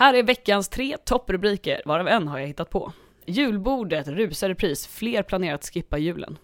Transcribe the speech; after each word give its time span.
Här 0.00 0.14
är 0.14 0.22
veckans 0.22 0.68
tre 0.68 0.96
topprubriker, 1.04 1.82
varav 1.84 2.08
en 2.08 2.28
har 2.28 2.38
jag 2.38 2.46
hittat 2.46 2.70
på. 2.70 2.92
Julbordet 3.26 4.08
rusar 4.08 4.50
i 4.50 4.54
pris, 4.54 4.86
fler 4.86 5.22
planerar 5.22 5.54
att 5.54 5.64
skippa 5.64 5.98
julen. 5.98 6.38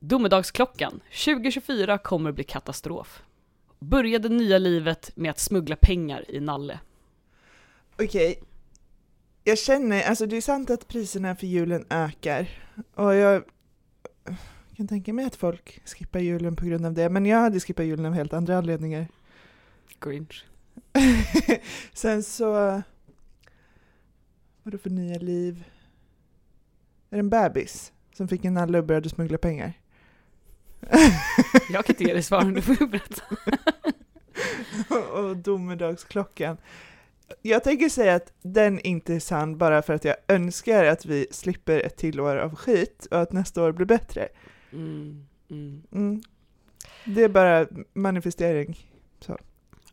Domedagsklockan, 0.00 1.00
2024 1.24 1.98
kommer 1.98 2.32
bli 2.32 2.44
katastrof. 2.44 3.22
Började 3.78 4.28
nya 4.28 4.58
livet 4.58 5.10
med 5.14 5.30
att 5.30 5.38
smuggla 5.38 5.76
pengar 5.76 6.30
i 6.30 6.40
Nalle. 6.40 6.80
Okej. 8.02 8.42
Jag 9.44 9.58
känner, 9.58 10.02
alltså 10.02 10.26
det 10.26 10.36
är 10.36 10.40
sant 10.40 10.70
att 10.70 10.88
priserna 10.88 11.36
för 11.36 11.46
julen 11.46 11.86
ökar. 11.90 12.48
Och 12.94 13.14
jag 13.14 13.44
kan 14.76 14.88
tänka 14.88 15.12
mig 15.12 15.24
att 15.24 15.36
folk 15.36 15.80
skippar 15.84 16.20
julen 16.20 16.56
på 16.56 16.64
grund 16.64 16.86
av 16.86 16.92
det. 16.92 17.08
Men 17.08 17.26
jag 17.26 17.38
hade 17.38 17.60
skippat 17.60 17.86
julen 17.86 18.06
av 18.06 18.12
helt 18.12 18.32
andra 18.32 18.58
anledningar. 18.58 19.08
Grinch. 20.00 20.44
Sen 21.92 22.22
så... 22.22 22.82
Vadå 24.62 24.78
för 24.78 24.90
nya 24.90 25.18
liv? 25.18 25.64
Är 27.10 27.16
det 27.16 27.20
en 27.20 27.30
bebis 27.30 27.92
som 28.12 28.28
fick 28.28 28.44
en 28.44 28.54
nalle 28.54 28.78
och 28.78 28.84
började 28.84 29.08
smuggla 29.08 29.38
pengar? 29.38 29.72
Jag 31.72 31.84
kan 31.84 31.94
inte 31.94 32.04
ge 32.04 32.12
dig 32.12 32.22
svar, 32.22 32.44
du 32.44 32.62
får 32.62 32.86
berätta. 32.86 33.22
och 35.12 35.36
domedagsklockan. 35.36 36.56
Jag 37.42 37.64
tänker 37.64 37.88
säga 37.88 38.14
att 38.14 38.32
den 38.42 38.80
inte 38.80 39.14
är 39.14 39.20
sann 39.20 39.58
bara 39.58 39.82
för 39.82 39.92
att 39.92 40.04
jag 40.04 40.16
önskar 40.28 40.84
att 40.84 41.06
vi 41.06 41.26
slipper 41.30 41.80
ett 41.80 41.96
till 41.96 42.20
år 42.20 42.36
av 42.36 42.54
skit 42.54 43.06
och 43.10 43.20
att 43.20 43.32
nästa 43.32 43.62
år 43.62 43.72
blir 43.72 43.86
bättre. 43.86 44.28
Mm, 44.72 45.26
mm. 45.50 45.82
Mm. 45.92 46.22
Det 47.04 47.22
är 47.22 47.28
bara 47.28 47.66
manifestering. 47.92 48.78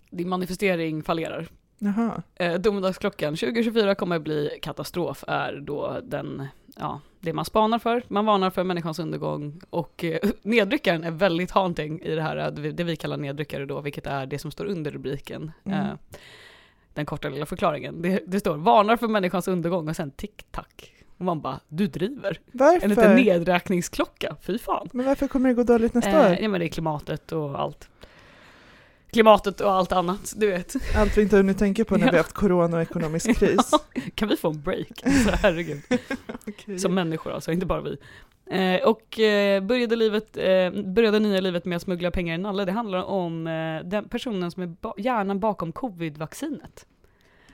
Din 0.10 0.30
manifestering 0.30 1.04
fallerar. 1.04 1.48
Jaha. 1.80 2.22
Eh, 2.36 2.54
domedagsklockan 2.54 3.36
2024 3.36 3.96
kommer 3.96 4.20
bli 4.20 4.60
katastrof 4.62 5.24
är 5.28 5.54
då 5.62 6.00
den, 6.04 6.48
ja, 6.78 7.02
det 7.20 7.34
man 7.34 7.46
spanar 7.46 7.80
för. 7.80 8.04
Man 8.08 8.26
varnar 8.26 8.50
för 8.50 8.64
människans 8.64 9.00
undergång 9.00 9.62
och 9.70 10.04
eh, 10.04 10.18
nedryckaren 10.42 11.04
är 11.04 11.12
väldigt 11.12 11.52
haunting 11.52 12.02
i 12.02 12.16
det 12.16 12.22
här, 12.22 12.38
eh, 12.38 12.48
det 12.74 12.84
vi 12.84 12.96
kallar 12.96 13.18
nedryckare 13.18 13.66
då, 13.66 13.82
vilket 13.82 14.08
är 14.08 14.26
det 14.26 14.40
som 14.40 14.52
står 14.52 14.66
under 14.66 14.92
rubriken. 14.92 15.52
Mm. 15.66 15.80
Eh, 15.80 15.92
den 16.94 17.06
korta 17.06 17.30
lilla 17.30 17.46
förklaringen. 17.46 18.02
Det, 18.02 18.24
det 18.28 18.40
står 18.40 18.58
varnar 18.58 18.98
för 18.98 19.08
människans 19.08 19.48
undergång 19.48 19.90
och 19.90 19.96
sen 19.96 20.12
tick-tack. 20.12 20.94
Och 21.18 21.26
man 21.26 21.42
bara, 21.42 21.60
du 21.68 21.88
driver. 21.88 22.40
En 22.52 22.90
liten 22.90 22.96
Varför? 22.96 23.16
nedräkningsklocka, 23.16 24.36
fy 24.42 24.58
fan. 24.58 24.90
Men 24.94 25.06
varför 25.06 25.28
kommer 25.28 25.50
det 25.50 25.56
gå 25.56 25.64
dåligt 25.64 25.94
nästa 25.94 26.12
Eh, 26.12 26.32
år? 26.32 26.38
ja 26.42 26.50
men 26.50 26.60
det 26.60 26.66
är 26.66 26.70
klimatet 26.70 27.32
och 27.32 27.60
allt. 27.60 27.90
Klimatet 29.12 29.62
och 29.62 29.72
allt 29.72 29.92
annat, 29.92 30.34
du 30.38 30.48
vet. 30.48 30.76
Allt 30.96 31.18
vi 31.18 31.22
inte 31.22 31.38
hunnit 31.38 31.58
tänka 31.58 31.86
på 31.86 31.98
när 31.98 32.06
Ja. 32.06 32.12
vi 32.12 32.18
haft 32.18 32.34
corona 32.34 32.78
och 32.78 32.82
ekonomisk 32.84 33.36
kris. 33.40 33.72
kan 34.16 34.28
vi 34.30 34.38
få 34.38 34.50
en 34.50 34.62
break? 34.62 35.00
Så 35.26 35.32
herregud. 35.32 35.82
Okej. 36.48 36.80
Som 36.80 36.94
människor 36.96 37.32
alltså, 37.34 37.52
inte 37.52 37.66
bara 37.66 37.82
vi. 37.82 37.98
Eh, 38.52 38.82
och 38.88 39.20
eh, 39.20 39.64
började, 39.64 39.96
livet, 39.96 40.38
eh, 40.38 40.84
började 40.94 41.20
nya 41.20 41.42
livet 41.42 41.66
med 41.66 41.76
att 41.76 41.82
smuggla 41.82 42.12
pengar 42.12 42.36
i 42.36 42.38
Nalle. 42.38 42.66
Det 42.66 42.72
handlar 42.72 43.04
om 43.04 43.48
eh, 43.48 43.84
den 43.90 44.10
personen 44.10 44.52
som 44.52 44.64
är 44.64 44.68
ba- 44.68 44.94
hjärnan 44.98 45.40
bakom 45.40 45.72
covid-vaccinet. 45.72 46.86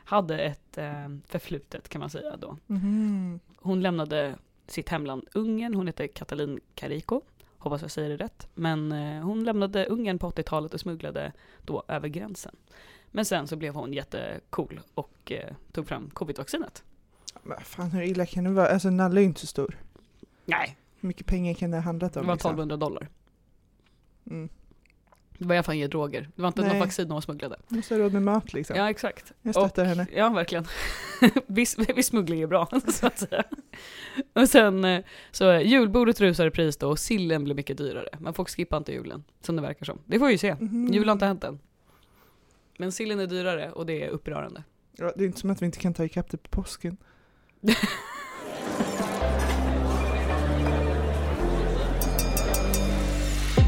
Hade 0.03 0.39
ett 0.39 0.77
eh, 0.77 1.07
förflutet 1.27 1.89
kan 1.89 1.99
man 1.99 2.09
säga 2.09 2.37
då. 2.37 2.57
Mhm. 2.67 3.39
Hon 3.57 3.81
lämnade 3.81 4.35
sitt 4.67 4.89
hemland 4.89 5.27
Ungern, 5.33 5.73
hon 5.75 5.87
heter 5.87 6.07
Katalin 6.07 6.59
Kariko. 6.75 7.21
Hoppas 7.65 7.81
jag 7.81 7.91
säger 7.91 8.09
det 8.09 8.17
rätt. 8.17 8.47
Men 8.53 8.91
eh, 8.91 9.23
hon 9.23 9.43
lämnade 9.43 9.85
Ungern 9.85 10.19
på 10.19 10.29
80-talet 10.29 10.73
och 10.73 10.79
smugglade 10.79 11.31
då 11.61 11.83
över 11.87 12.07
gränsen. 12.07 12.55
Men 13.11 13.25
sen 13.25 13.47
så 13.47 13.55
blev 13.55 13.73
hon 13.73 13.93
jättecool 13.93 14.81
och 14.95 15.31
eh, 15.31 15.53
tog 15.71 15.87
fram 15.87 16.09
covid-vaccinet. 16.09 16.83
Men 17.43 17.61
fan 17.61 17.91
hur 17.91 18.01
illa 18.01 18.25
kan 18.25 18.43
det 18.43 18.49
vara? 18.49 18.67
Alltså 18.67 18.89
Nalle 18.89 19.19
är 19.19 19.21
ju 19.21 19.27
inte 19.27 19.39
så 19.39 19.47
stor. 19.47 19.77
Nej, 20.45 20.77
Hur 20.99 21.07
mycket 21.07 21.25
pengar 21.25 21.53
kan 21.53 21.71
det 21.71 21.77
ha 21.77 21.81
handlat 21.81 22.13
det 22.13 22.19
om? 22.19 22.25
var 22.27 22.33
liksom? 22.33 22.49
1200 22.51 22.77
dollar. 22.77 23.07
Mm. 24.25 24.49
Det 25.37 25.45
var 25.45 25.55
i 25.55 25.57
alla 25.57 25.63
fall 25.63 25.75
inga 25.75 25.87
droger. 25.87 26.29
Det 26.35 26.41
var 26.41 26.47
inte 26.47 26.61
Nej. 26.61 26.69
något 26.69 26.79
vaccin 26.79 27.11
hon 27.11 27.21
smugglade. 27.21 27.55
Måste 27.67 27.93
ha 27.95 27.99
råd 28.01 28.13
med 28.13 28.21
mat 28.21 28.53
liksom. 28.53 28.75
Ja, 28.75 28.89
exakt. 28.89 29.33
Jag 29.41 29.55
stöttar 29.55 29.81
Och- 29.83 29.87
henne. 29.89 30.07
Ja, 30.15 30.29
verkligen. 30.29 30.65
viss, 31.47 31.77
viss 31.95 32.07
smuggling 32.07 32.41
är 32.41 32.47
bra, 32.47 32.67
så 32.87 33.07
att 33.07 33.17
säga. 33.19 33.43
Och 34.33 34.49
sen, 34.49 34.85
eh, 34.85 35.03
så 35.31 35.53
julbordet 35.59 36.21
rusar 36.21 36.47
i 36.47 36.51
pris 36.51 36.77
då 36.77 36.89
och 36.89 36.99
sillen 36.99 37.43
blir 37.43 37.55
mycket 37.55 37.77
dyrare. 37.77 38.09
Men 38.19 38.33
folk 38.33 38.49
skippar 38.49 38.77
inte 38.77 38.91
julen, 38.93 39.23
som 39.41 39.55
det 39.55 39.61
verkar 39.61 39.85
som. 39.85 39.99
Det 40.05 40.19
får 40.19 40.25
vi 40.25 40.31
ju 40.31 40.37
se. 40.37 40.55
Mhm. 40.55 40.93
Jul 40.93 41.07
har 41.07 41.13
inte 41.13 41.25
hänt 41.25 41.43
än. 41.43 41.59
Men 42.77 42.91
sillen 42.91 43.19
är 43.19 43.27
dyrare 43.27 43.71
och 43.71 43.85
det 43.85 44.03
är 44.03 44.09
upprörande. 44.09 44.63
Ja, 44.97 45.13
det 45.15 45.23
är 45.23 45.27
inte 45.27 45.39
som 45.39 45.49
att 45.49 45.61
vi 45.61 45.65
inte 45.65 45.79
kan 45.79 45.93
ta 45.93 46.03
ikapp 46.05 46.31
det 46.31 46.37
på 46.37 46.49
påsken. 46.49 46.97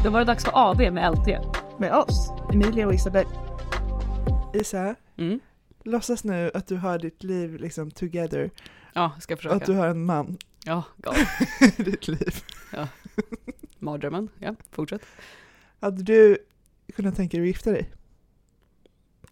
Då 0.04 0.10
var 0.10 0.18
det 0.18 0.24
dags 0.24 0.44
för 0.44 0.52
AV 0.70 0.92
med 0.92 1.12
LT. 1.12 1.38
Med 1.78 1.92
oss, 1.94 2.30
Emilia 2.52 2.86
och 2.86 2.94
Isabel. 2.94 3.26
Isa, 4.54 4.94
Mm. 5.16 5.40
låtsas 5.84 6.24
nu 6.24 6.50
att 6.54 6.66
du 6.66 6.76
har 6.76 6.98
ditt 6.98 7.22
liv 7.22 7.56
liksom 7.56 7.90
together. 7.90 8.50
Ja, 8.92 9.12
ska 9.20 9.36
försöka. 9.36 9.56
att 9.56 9.66
du 9.66 9.74
har 9.74 9.86
en 9.88 10.04
man 10.04 10.38
Ja, 10.64 10.82
gal. 10.96 11.14
i 11.78 11.82
ditt 11.82 12.08
liv. 12.08 12.34
Mardrömmen. 13.78 14.28
Ja, 14.38 14.54
fortsätt. 14.70 15.02
Hade 15.80 16.02
du 16.02 16.38
kunnat 16.96 17.16
tänka 17.16 17.36
dig 17.36 17.42
att 17.44 17.48
gifta 17.48 17.70
dig? 17.72 17.90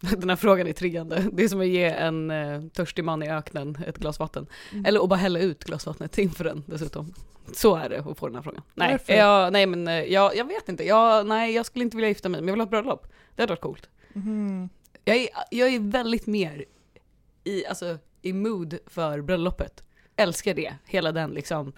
Den 0.17 0.29
här 0.29 0.35
frågan 0.35 0.67
är 0.67 0.73
triggande. 0.73 1.25
Det 1.31 1.43
är 1.43 1.47
som 1.47 1.59
att 1.59 1.67
ge 1.67 1.83
en 1.83 2.31
eh, 2.31 2.61
törstig 2.61 3.03
man 3.03 3.23
i 3.23 3.29
öknen 3.29 3.77
ett 3.87 3.97
glas 3.97 4.19
vatten. 4.19 4.47
Mm. 4.71 4.85
Eller 4.85 5.03
att 5.03 5.09
bara 5.09 5.15
hälla 5.15 5.39
ut 5.39 5.63
glasvattnet 5.63 6.17
inför 6.17 6.43
den 6.43 6.63
dessutom. 6.65 7.13
Så 7.53 7.75
är 7.75 7.89
det 7.89 7.99
att 7.99 8.17
få 8.17 8.27
den 8.27 8.35
här 8.35 8.41
frågan. 8.41 8.61
Nej, 8.73 8.99
jag, 9.07 9.53
nej 9.53 9.65
men 9.65 9.87
eh, 9.87 9.93
jag, 9.93 10.35
jag 10.35 10.45
vet 10.45 10.69
inte. 10.69 10.83
Jag, 10.83 11.27
nej, 11.27 11.55
jag 11.55 11.65
skulle 11.65 11.85
inte 11.85 11.97
vilja 11.97 12.09
gifta 12.09 12.29
mig, 12.29 12.41
men 12.41 12.47
jag 12.47 12.53
vill 12.53 12.61
ha 12.61 12.65
ett 12.65 12.69
bröllop. 12.69 13.07
Det 13.35 13.41
hade 13.41 13.51
varit 13.51 13.61
coolt. 13.61 13.89
Mhm. 14.13 14.69
Jag 15.05 15.15
är, 15.15 15.27
jag 15.51 15.73
är 15.73 15.79
väldigt 15.79 16.27
mer 16.27 16.65
i, 17.43 17.65
alltså, 17.65 17.97
i 18.21 18.33
mood 18.33 18.77
för 18.85 19.21
bröllopet. 19.21 19.83
Älskar 20.15 20.53
det. 20.53 20.73
Hela 20.85 21.11
den 21.11 21.31
liksom 21.31 21.73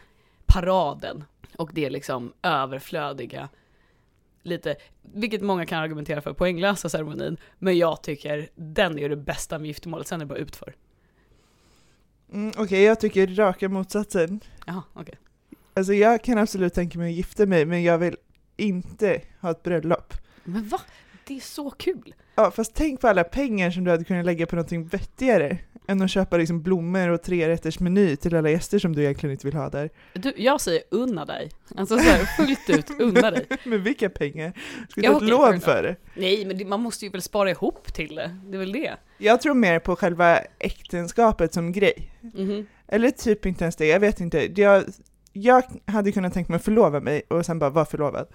paraden. 0.45 1.23
Och 1.57 1.69
det 1.73 1.89
liksom 1.89 2.33
överflödiga. 2.41 3.49
Lite, 4.43 4.75
vilket 5.01 5.41
många 5.41 5.65
kan 5.65 5.79
argumentera 5.79 6.21
för, 6.21 6.33
poänglösa 6.33 6.89
ceremonin. 6.89 7.37
Men 7.59 7.77
jag 7.77 8.03
tycker 8.03 8.49
den 8.55 8.99
är 8.99 9.09
det 9.09 9.15
bästa 9.15 9.59
med 9.59 9.67
giftermålet, 9.67 10.07
sen 10.07 10.21
är 10.21 10.25
det 10.25 10.29
bara 10.29 10.39
utför. 10.39 10.75
Mm, 12.33 12.51
Okej, 12.57 12.83
jag 12.83 12.99
tycker 12.99 13.27
raka 13.27 13.69
motsatsen. 13.69 14.39
Jaha, 14.65 14.83
okej. 14.93 15.15
Alltså 15.73 15.93
jag 15.93 16.23
kan 16.23 16.37
absolut 16.37 16.73
tänka 16.73 16.99
mig 16.99 17.09
att 17.11 17.17
gifta 17.17 17.45
mig, 17.45 17.65
men 17.65 17.83
jag 17.83 17.97
vill 17.97 18.15
inte 18.57 19.21
ha 19.41 19.51
ett 19.51 19.63
bröllop. 19.63 20.13
Men 20.43 20.67
va? 20.67 20.79
Det 21.29 21.35
är 21.35 21.39
så 21.39 21.69
kul! 21.69 22.13
Ja, 22.35 22.51
fast 22.51 22.73
tänk 22.75 23.01
på 23.01 23.07
alla 23.07 23.23
pengar 23.23 23.71
som 23.71 23.83
du 23.83 23.91
hade 23.91 24.03
kunnat 24.03 24.25
lägga 24.25 24.45
på 24.45 24.55
någonting 24.55 24.87
vettigare 24.87 25.57
än 25.87 26.01
att 26.01 26.11
köpa 26.11 26.37
liksom 26.37 26.61
blommor 26.61 27.09
och 27.09 27.23
trerätters 27.23 27.79
meny 27.79 28.15
till 28.15 28.35
alla 28.35 28.49
gäster 28.49 28.79
som 28.79 28.95
du 28.95 29.01
egentligen 29.03 29.31
inte 29.31 29.47
vill 29.47 29.55
ha 29.55 29.69
där. 29.69 29.89
Du, 30.13 30.33
jag 30.37 30.61
säger 30.61 30.83
unna 30.91 31.25
dig. 31.25 31.49
Alltså 31.75 31.97
så 31.97 32.03
här, 32.03 32.25
fullt 32.25 32.69
ut, 32.69 32.99
unna 32.99 33.31
dig. 33.31 33.45
Men 33.63 33.83
vilka 33.83 34.09
pengar? 34.09 34.53
Ska 34.89 35.01
du 35.01 35.07
ta 35.07 35.17
ett 35.17 35.23
lån 35.23 35.61
för 35.61 35.83
det? 35.83 35.95
Nej, 36.15 36.45
men 36.45 36.57
det, 36.57 36.65
man 36.65 36.79
måste 36.81 37.05
ju 37.05 37.11
väl 37.11 37.21
spara 37.21 37.51
ihop 37.51 37.93
till 37.93 38.15
det. 38.15 38.35
Det 38.45 38.55
är 38.57 38.59
väl 38.59 38.71
det. 38.71 38.95
Jag 39.17 39.41
tror 39.41 39.53
mer 39.53 39.79
på 39.79 39.95
själva 39.95 40.39
äktenskapet 40.59 41.53
som 41.53 41.71
grej. 41.71 42.11
Mhm. 42.21 42.67
Eller 42.87 43.09
typ 43.11 43.45
inte 43.45 43.63
ens 43.63 43.75
det, 43.75 43.85
jag 43.87 43.99
vet 43.99 44.19
inte. 44.19 44.61
Jag, 44.61 44.83
jag 45.33 45.63
hade 45.85 46.11
kunnat 46.11 46.33
tänka 46.33 46.51
mig 46.51 46.57
att 46.57 46.65
förlova 46.65 46.99
mig 46.99 47.21
och 47.27 47.45
sen 47.45 47.59
bara 47.59 47.69
vara 47.69 47.85
förlovad. 47.85 48.27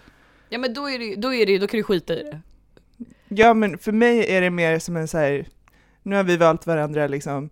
Ja 0.49 0.59
men 0.59 0.75
då 0.75 0.91
är 0.91 0.99
det 0.99 1.05
ju- 1.05 1.16
då 1.16 1.34
är 1.34 1.47
det 1.47 1.59
då 1.59 1.66
kan 1.66 1.78
du 1.78 1.84
skita 1.84 2.15
i 2.15 2.22
det. 2.22 2.41
Ja 3.36 3.54
men 3.54 3.78
för 3.78 3.92
mig 3.92 4.26
är 4.32 4.40
det 4.40 4.50
mer 4.50 4.78
som 4.78 4.96
en 4.96 5.08
så 5.08 5.18
här. 5.18 5.46
nu 6.02 6.16
har 6.16 6.24
vi 6.24 6.36
valt 6.36 6.66
varandra 6.66 7.06
liksom, 7.06 7.50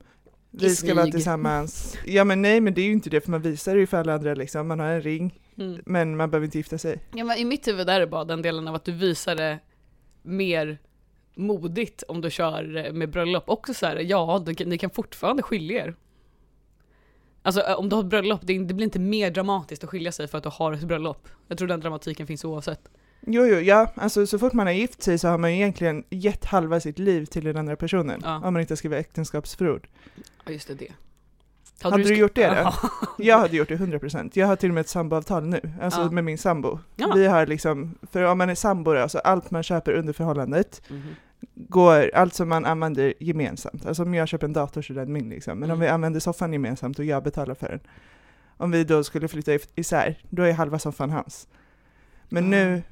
vi 0.50 0.70
ska 0.76 0.94
vara 0.94 1.06
tillsammans. 1.06 1.98
Ja 2.06 2.24
men 2.24 2.42
nej 2.42 2.60
men 2.60 2.74
det 2.74 2.80
är 2.80 2.86
ju 2.86 2.92
inte 2.92 3.10
det 3.10 3.20
för 3.20 3.30
man 3.30 3.42
visar 3.42 3.74
det 3.74 3.80
ju 3.80 3.86
för 3.86 3.96
alla 3.96 4.14
andra 4.14 4.34
liksom, 4.34 4.68
man 4.68 4.80
har 4.80 4.86
en 4.86 5.02
ring, 5.02 5.38
Mm. 5.58 5.82
men 5.86 6.16
man 6.16 6.30
behöver 6.30 6.44
inte 6.44 6.58
gifta 6.58 6.78
sig. 6.78 6.98
Ja, 7.14 7.24
men 7.24 7.38
I 7.38 7.44
mitt 7.44 7.68
huvud 7.68 7.88
är 7.88 8.00
det 8.00 8.06
bara 8.06 8.24
den 8.24 8.42
delen 8.42 8.68
av 8.68 8.74
att 8.74 8.84
du 8.84 8.92
visar 8.92 9.34
det 9.36 9.58
mer 10.22 10.78
modigt 11.34 12.02
om 12.08 12.20
du 12.20 12.30
kör 12.30 12.76
eh, 12.86 12.92
med 12.92 13.10
bröllop. 13.10 13.44
Också 13.46 13.74
så 13.74 13.86
här, 13.86 13.96
ja, 13.96 14.42
du, 14.46 14.64
ni 14.64 14.78
kan 14.78 14.90
fortfarande 14.90 15.42
skilja 15.42 15.84
er. 15.84 15.94
Alltså 17.42 17.60
om 17.62 17.88
du 17.88 17.96
har 17.96 18.02
ett 18.02 18.08
bröllop, 18.08 18.40
det, 18.42 18.58
det 18.58 18.74
blir 18.74 18.84
inte 18.84 18.98
mer 18.98 19.30
dramatiskt 19.30 19.84
att 19.84 19.90
skilja 19.90 20.12
sig 20.12 20.28
för 20.28 20.38
att 20.38 20.44
du 20.44 20.50
har 20.52 20.72
ett 20.72 20.84
bröllop. 20.84 21.28
Jag 21.48 21.58
tror 21.58 21.68
den 21.68 21.80
dramatiken 21.80 22.26
finns 22.26 22.44
oavsett. 22.44 22.88
Jo 23.26 23.44
jo, 23.46 23.56
ja, 23.58 23.92
alltså 23.94 24.26
så 24.26 24.38
fort 24.38 24.52
man 24.52 24.66
har 24.66 24.74
gift 24.74 25.02
sig 25.02 25.18
så 25.18 25.28
har 25.28 25.38
man 25.38 25.50
ju 25.50 25.56
egentligen 25.56 26.04
gett 26.10 26.44
halva 26.44 26.80
sitt 26.80 26.98
liv 26.98 27.24
till 27.26 27.44
den 27.44 27.56
andra 27.56 27.76
personen, 27.76 28.20
Ja. 28.24 28.36
om 28.44 28.52
man 28.54 28.60
inte 28.60 28.72
har 28.72 28.76
skrivit 28.76 28.98
äktenskapsförord. 28.98 29.88
Ja, 30.44 30.52
just 30.52 30.68
det. 30.68 30.74
det. 30.74 30.92
Hade 31.82 31.96
du 31.96 32.02
sk- 32.04 32.14
gjort 32.16 32.34
det 32.34 32.46
då? 32.48 32.54
Ja. 32.54 32.74
Jag 33.18 33.38
hade 33.38 33.56
gjort 33.56 33.68
det 33.68 33.76
100%, 33.76 34.30
jag 34.34 34.46
har 34.46 34.56
till 34.56 34.70
och 34.70 34.74
med 34.74 34.80
ett 34.80 34.88
samboavtal 34.88 35.46
nu, 35.46 35.60
alltså 35.82 36.00
Ja. 36.00 36.10
med 36.10 36.24
min 36.24 36.38
sambo. 36.38 36.78
Ja. 36.96 37.12
Vi 37.14 37.26
har 37.26 37.46
liksom, 37.46 37.94
för 38.12 38.22
om 38.22 38.38
man 38.38 38.50
är 38.50 38.54
sambo 38.54 38.92
då, 38.94 39.08
så 39.08 39.18
allt 39.18 39.50
man 39.50 39.62
köper 39.62 39.92
under 39.92 40.12
förhållandet 40.12 40.82
Mhm. 40.88 41.02
går, 41.54 42.10
allt 42.14 42.34
som 42.34 42.48
man 42.48 42.64
använder 42.64 43.14
gemensamt. 43.20 43.86
Alltså 43.86 44.02
om 44.02 44.14
jag 44.14 44.28
köper 44.28 44.46
en 44.46 44.52
dator 44.52 44.82
så 44.82 44.92
är 44.92 44.96
den 44.96 45.12
min 45.12 45.28
liksom. 45.28 45.58
Men 45.58 45.70
om 45.70 45.74
Mm. 45.76 45.80
vi 45.80 45.88
använder 45.88 46.20
soffan 46.20 46.52
gemensamt 46.52 46.98
och 46.98 47.04
jag 47.04 47.22
betalar 47.22 47.54
för 47.54 47.68
den. 47.68 47.80
Om 48.56 48.70
vi 48.70 48.84
då 48.84 49.04
skulle 49.04 49.28
flytta 49.28 49.52
isär, 49.74 50.18
då 50.30 50.42
är 50.42 50.52
halva 50.52 50.78
soffan 50.78 51.10
hans. 51.10 51.48
Men 52.28 52.44
Ah. 52.44 52.48
nu 52.48 52.82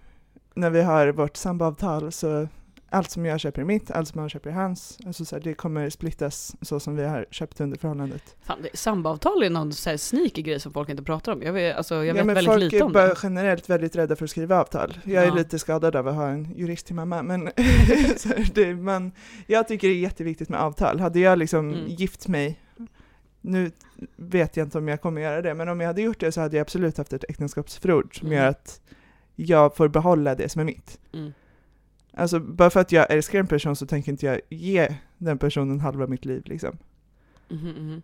när 0.55 0.71
vi 0.71 0.83
har 0.83 1.09
vårt 1.09 1.37
samboavtal 1.37 2.13
så 2.13 2.49
allt 2.93 3.11
som 3.11 3.27
jag 3.27 3.41
köper 3.41 3.61
är 3.63 3.67
mitt, 3.67 3.91
allt 3.91 4.09
som 4.09 4.21
han 4.21 4.29
köper 4.29 4.51
är 4.51 4.55
hans. 4.55 4.99
Alltså 5.07 5.25
så 5.25 5.37
här, 5.37 5.43
det 5.43 5.55
kommer 5.55 5.91
splittas 5.91 6.57
så 6.63 6.81
som 6.81 6.97
vi 6.97 7.05
har 7.05 7.27
köpt 7.31 7.61
under 7.61 7.79
förhållandet. 7.79 8.37
Fan, 8.43 8.59
det, 8.63 8.77
samboavtal 8.79 9.43
är 9.43 9.51
någon 9.51 9.73
så 9.73 9.91
här 9.91 9.97
sneaky 9.97 10.43
grej 10.43 10.61
som 10.61 10.73
folk 10.73 10.89
inte 10.89 11.03
pratar 11.03 11.33
om. 11.33 11.43
Jag 11.43 11.53
vet, 11.53 11.77
alltså, 11.77 11.95
jag 11.95 12.07
ja, 12.07 12.13
vet 12.15 12.27
men 12.27 12.35
väldigt 12.35 12.53
folk 12.53 12.63
lite 12.63 12.77
är 12.77 12.83
om 12.83 12.93
det. 12.93 13.15
generellt 13.23 13.71
väldigt 13.71 13.97
rädda 13.97 14.17
för 14.17 14.25
att 14.25 14.31
skriva 14.31 14.61
avtal. 14.61 14.99
Jag 15.05 15.23
är 15.25 15.29
Ja. 15.29 15.35
lite 15.35 15.59
skadad 15.59 15.97
av 15.97 16.09
att 16.09 16.15
ha 16.15 16.29
en 16.29 16.55
jurist 16.57 16.87
till 16.87 16.95
mamma, 16.95 17.23
men 17.23 17.51
det, 18.55 18.75
man, 18.75 19.13
jag 19.47 19.69
tycker 19.69 19.89
det 19.89 19.95
är 19.95 19.99
jätteviktigt 19.99 20.49
med 20.49 20.61
avtal. 20.61 21.01
Hade 21.01 21.21
jag 21.21 21.39
liksom 21.39 21.69
Mm. 21.75 21.87
gift 21.89 22.29
mig, 22.29 22.61
nu 23.41 23.71
vet 24.17 24.57
jag 24.57 24.67
inte 24.67 24.79
om 24.79 24.89
jag 24.89 25.01
kommer 25.01 25.21
göra 25.21 25.43
det, 25.43 25.55
men 25.55 25.69
om 25.69 25.81
jag 25.81 25.87
hade 25.87 26.03
gjort 26.03 26.21
det 26.21 26.33
så 26.33 26.41
hade 26.41 26.57
jag 26.57 26.63
absolut 26.65 26.99
haft 26.99 27.13
ett 27.13 27.25
äktenskapsförord 27.29 28.19
som 28.19 28.27
Mm. 28.29 28.39
gör 28.39 28.47
att 28.47 28.81
jag 29.47 29.77
får 29.77 29.89
behålla 29.89 30.35
det 30.35 30.49
som 30.49 30.61
är 30.61 30.65
mitt. 30.65 31.01
Mm. 31.13 31.33
Alltså 32.15 32.41
bara 32.41 32.71
för 32.71 32.81
att 32.81 32.93
jag 32.93 33.11
älskar 33.11 33.39
en 33.39 33.47
person 33.47 33.77
så 33.77 33.87
tänker 33.87 34.13
inte 34.13 34.27
jag 34.27 34.41
ge 34.49 34.95
den 35.19 35.39
personen 35.39 35.81
halva 35.81 36.07
mitt 36.07 36.25
liv 36.25 36.43
liksom. 36.45 36.79
Mhm, 37.49 37.69
mhm. 37.69 38.03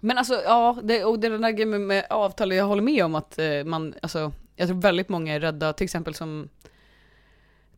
Men 0.00 0.18
alltså, 0.18 0.34
ja, 0.34 0.78
det, 0.82 1.04
och 1.04 1.18
det 1.18 1.26
är 1.26 1.30
den 1.30 1.42
där 1.42 1.50
grejen 1.50 1.70
med, 1.70 1.80
med 1.80 2.06
avtal, 2.10 2.52
jag 2.52 2.66
håller 2.66 2.82
med 2.82 3.04
om 3.04 3.14
att 3.14 3.38
eh, 3.38 3.64
man, 3.64 3.94
alltså, 4.02 4.32
jag 4.56 4.68
tror 4.68 4.80
väldigt 4.80 5.08
många 5.08 5.34
är 5.34 5.40
rädda, 5.40 5.72
till 5.72 5.84
exempel 5.84 6.14
som 6.14 6.48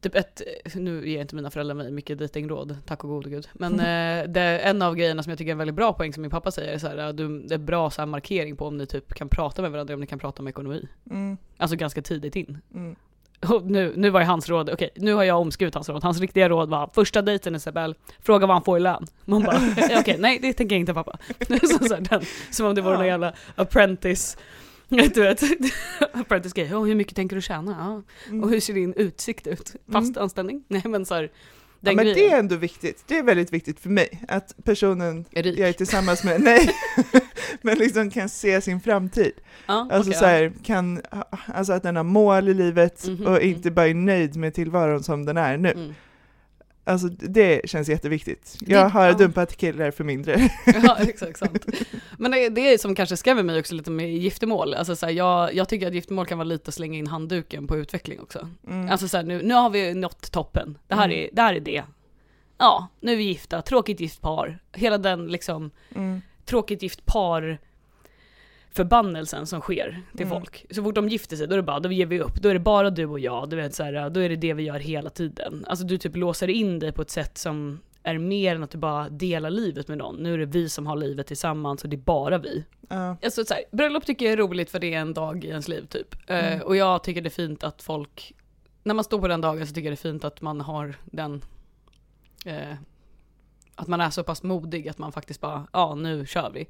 Typ 0.07 0.15
ett, 0.15 0.43
nu 0.75 1.09
ger 1.09 1.21
inte 1.21 1.35
mina 1.35 1.51
föräldrar 1.51 1.75
mig 1.75 1.91
mycket 1.91 2.19
dejtingråd, 2.19 2.77
tack 2.87 3.05
och 3.05 3.11
gode 3.11 3.31
gud. 3.31 3.49
Men 3.53 3.73
eh, 3.81 4.29
det, 4.31 4.41
en 4.43 4.83
av 4.83 4.95
grejerna 4.97 5.23
som 5.23 5.31
jag 5.31 5.39
tycker 5.39 5.51
är 5.51 5.53
en 5.53 5.59
väldigt 5.59 5.77
bra 5.77 5.93
poäng 5.93 6.13
som 6.13 6.23
min 6.23 6.31
pappa 6.31 6.51
säger 6.51 6.73
är 6.75 6.79
så 6.79 6.89
här, 6.89 7.13
du, 7.13 7.43
det 7.43 7.55
är 7.55 7.59
bra 7.59 7.91
så 7.91 8.07
markering 8.07 8.57
på 8.57 8.67
om 8.67 8.77
ni 8.79 8.87
typ 8.87 9.15
kan 9.15 9.29
prata 9.29 9.63
med 9.63 9.71
varandra, 9.71 9.95
om 9.95 10.01
ni 10.01 10.07
kan 10.07 10.19
prata 10.19 10.43
om 10.43 10.49
ekonomi. 10.49 10.89
Mm, 11.11 11.37
Alltså 11.57 11.77
ganska 11.77 12.03
tidigt 12.03 12.37
in. 12.37 12.59
mm, 12.75 12.97
Och 13.49 13.63
nu, 13.71 13.93
nu 13.97 14.11
var 14.11 14.21
ju 14.21 14.27
hans 14.27 14.49
råd, 14.49 14.71
okej 14.71 14.91
nu 14.97 15.13
har 15.15 15.25
jag 15.25 15.41
omskrivit 15.41 15.75
hans 15.75 15.89
råd, 15.89 16.03
hans 16.05 16.21
riktiga 16.21 16.49
råd 16.49 16.69
var 16.71 16.91
första 16.95 17.23
dejten 17.23 17.55
Isabel, 17.55 17.95
fråga 18.21 18.47
vad 18.47 18.55
han 18.57 18.65
får 18.65 18.77
i 18.79 18.81
lön. 18.81 19.07
Man 19.25 19.43
bara, 19.43 19.61
"Ja, 19.91 19.97
okej 20.01 20.17
nej 20.19 20.39
det 20.43 20.53
tänker 20.53 20.75
jag 20.77 20.81
inte 20.81 20.95
pappa. 20.95 21.19
så, 21.49 21.85
så 21.89 21.95
här, 21.95 22.01
den, 22.11 22.23
som 22.51 22.67
om 22.67 22.75
det 22.75 22.81
vore 22.83 22.93
Ja. 22.93 22.99
någon 22.99 23.07
jävla 23.07 23.33
apprentice, 23.57 24.37
du 25.15 25.21
vet, 25.23 25.43
apprentice 26.13 26.53
grej, 26.53 26.75
oh, 26.75 26.87
hur 26.87 26.95
mycket 26.95 27.17
tänker 27.17 27.37
du 27.37 27.43
tjäna? 27.43 27.77
Ja. 27.79 28.03
mm. 28.31 28.43
Och 28.45 28.51
hur 28.51 28.61
ser 28.61 28.75
din 28.75 28.95
utsikt 28.95 29.47
ut? 29.47 29.73
Fast 29.93 30.09
Mm. 30.17 30.23
anställning? 30.23 30.65
Nej 30.69 30.83
men 30.85 31.07
så 31.07 31.15
här, 31.15 31.23
Ja, 31.23 31.29
den 31.81 31.97
men 31.97 32.05
grejen. 32.05 32.19
det 32.31 32.35
är 32.35 32.39
ändå 32.39 32.57
viktigt. 32.57 33.05
Det 33.07 33.19
är 33.19 33.23
väldigt 33.23 33.53
viktigt 33.53 33.81
för 33.81 33.91
mig 33.91 34.23
att 34.29 34.55
personen 34.65 35.25
Är 35.33 35.43
rik. 35.43 35.59
jag 35.59 35.69
är 35.69 35.73
tillsammans 35.73 36.25
med, 36.25 36.41
nej, 36.41 36.71
men 37.63 37.79
liksom 37.79 38.11
kan 38.11 38.29
se 38.29 38.61
sin 38.61 38.81
framtid. 38.81 39.33
ja, 39.67 39.89
Alltså 39.93 40.11
okej, 40.11 40.19
så 40.21 40.27
här, 40.27 40.53
kan, 40.65 41.01
alltså 41.47 41.73
att 41.73 41.83
den 41.83 41.97
har 41.97 42.05
mål 42.05 42.49
i 42.49 42.55
livet 42.55 43.07
Mhm, 43.07 43.27
och 43.27 43.37
mm. 43.37 43.49
inte 43.49 43.71
bara 43.71 43.87
är 43.87 43.95
nöjd 43.95 44.37
med 44.37 44.55
tillvaron 44.55 45.03
som 45.03 45.25
den 45.25 45.37
är 45.37 45.57
nu. 45.57 45.95
Alltså 46.89 47.09
det 47.09 47.71
känns 47.71 47.89
jätteviktigt. 47.89 48.57
Det- 48.61 48.73
Jag 48.73 48.89
har 48.89 49.07
ja. 49.07 49.13
dumpat 49.13 49.57
killar 49.57 49.91
för 49.91 50.05
mindre. 50.05 50.51
Ja, 50.83 50.97
exakt. 51.09 51.39
Sant. 51.39 51.67
Men 52.19 52.31
det, 52.31 52.49
det 52.49 52.81
som 52.81 52.95
kanske 52.95 53.17
skrämmer 53.17 53.43
mig 53.43 53.59
också 53.61 53.75
lite 53.75 53.91
med 53.91 54.15
giftermål. 54.17 54.75
Alltså 54.75 54.97
så 54.97 55.07
här, 55.07 55.13
jag, 55.13 55.55
jag 55.55 55.69
tycker 55.69 55.87
att 55.89 55.95
giftermål 55.95 56.27
kan 56.27 56.39
vara 56.39 56.49
lite 56.49 56.69
att 56.69 56.75
slänga 56.75 56.99
in 56.99 57.07
handduken 57.07 57.67
på 57.67 57.77
utveckling 57.77 58.21
också. 58.21 58.49
Mm. 58.67 58.91
Alltså 58.91 59.09
så 59.09 59.17
här, 59.17 59.25
nu, 59.25 59.43
nu 59.43 59.55
har 59.55 59.71
vi 59.71 59.95
nått 59.95 60.33
toppen. 60.33 60.79
Det 60.89 60.95
här, 60.95 61.05
Mm. 61.05 61.17
är, 61.19 61.29
det 61.33 61.43
här 61.43 61.55
är 61.55 61.61
det. 61.61 61.83
Ja, 62.59 62.89
nu 63.01 63.13
är 63.13 63.17
vi 63.17 63.25
gifta, 63.25 63.63
tråkigt 63.63 64.01
gift 64.01 64.21
par. 64.21 64.59
Hela 64.73 64.99
den 64.99 65.27
liksom, 65.27 65.71
Mm. 65.95 66.23
tråkigt 66.45 66.83
gift 66.83 67.07
par 67.07 67.59
förbannelsen 68.77 69.47
som 69.47 69.61
sker 69.61 70.03
till 70.17 70.27
Mm. 70.27 70.39
folk. 70.39 70.67
Så 70.71 70.83
fort 70.83 70.95
de 70.95 71.09
gifter 71.09 71.37
sig, 71.37 71.47
då 71.47 71.53
är 71.53 71.57
det 71.57 71.63
bara, 71.63 71.81
då 71.81 71.93
ger 71.93 72.07
vi 72.07 72.21
upp. 72.21 72.35
Då 72.35 72.49
är 72.49 72.55
det 72.55 72.61
bara 72.61 72.91
du 72.91 73.07
och 73.07 73.21
jag, 73.21 73.51
du 73.51 73.57
vet 73.57 73.75
så 73.75 73.83
här, 73.83 74.11
då 74.11 74.21
är 74.21 74.29
det 74.29 74.37
det 74.37 74.55
vi 74.55 74.63
gör 74.63 74.79
hela 74.79 75.11
tiden. 75.11 75.65
Alltså 75.69 75.85
du 75.87 75.99
typ 75.99 76.17
låser 76.17 76.49
in 76.49 76.79
dig 76.79 76.93
på 76.93 77.03
ett 77.03 77.11
sätt 77.11 77.39
som 77.39 77.81
är 78.03 78.19
mer 78.19 78.55
än 78.57 78.63
att 78.63 78.71
du 78.71 78.79
bara 78.79 79.09
delar 79.09 79.51
livet 79.51 79.89
med 79.89 79.99
någon. 79.99 80.17
Nu 80.17 80.35
är 80.35 80.39
det 80.39 80.47
vi 80.47 80.69
som 80.69 80.87
har 80.87 80.97
livet 80.97 81.27
tillsammans 81.27 81.85
och 81.85 81.91
det 81.91 81.97
är 81.97 81.99
bara 81.99 82.39
vi. 82.39 82.65
Ja. 82.89 83.17
Alltså 83.25 83.45
så 83.45 83.55
här, 83.55 83.63
bröllop 83.73 84.07
tycker 84.07 84.25
jag 84.25 84.33
är 84.33 84.37
roligt 84.37 84.71
för 84.71 84.79
det 84.79 84.95
är 84.95 84.99
en 85.01 85.15
dag 85.15 85.45
i 85.45 85.49
ens 85.49 85.69
liv 85.69 85.87
typ. 85.87 86.31
Eh, 86.31 86.53
Mm. 86.53 86.67
och 86.67 86.77
jag 86.77 87.03
tycker 87.05 87.21
det 87.23 87.29
är 87.29 87.31
fint 87.31 87.65
att 87.65 87.83
folk, 87.83 88.33
när 88.83 88.95
man 88.95 89.05
står 89.05 89.19
på 89.21 89.29
den 89.29 89.41
dagen 89.41 89.67
så 89.67 89.75
tycker 89.75 89.89
jag 89.89 89.93
det 89.93 90.09
är 90.09 90.11
fint 90.13 90.25
att 90.25 90.41
man 90.41 90.61
har 90.61 90.95
den, 91.05 91.43
eh, 92.47 92.75
att 93.75 93.87
man 93.89 94.01
är 94.01 94.11
så 94.11 94.23
pass 94.25 94.43
modig 94.43 94.89
att 94.89 94.99
man 94.99 95.13
faktiskt 95.13 95.41
bara, 95.41 95.67
ja 95.73 95.95
nu 95.95 96.27
kör 96.27 96.51
vi. 96.55 96.67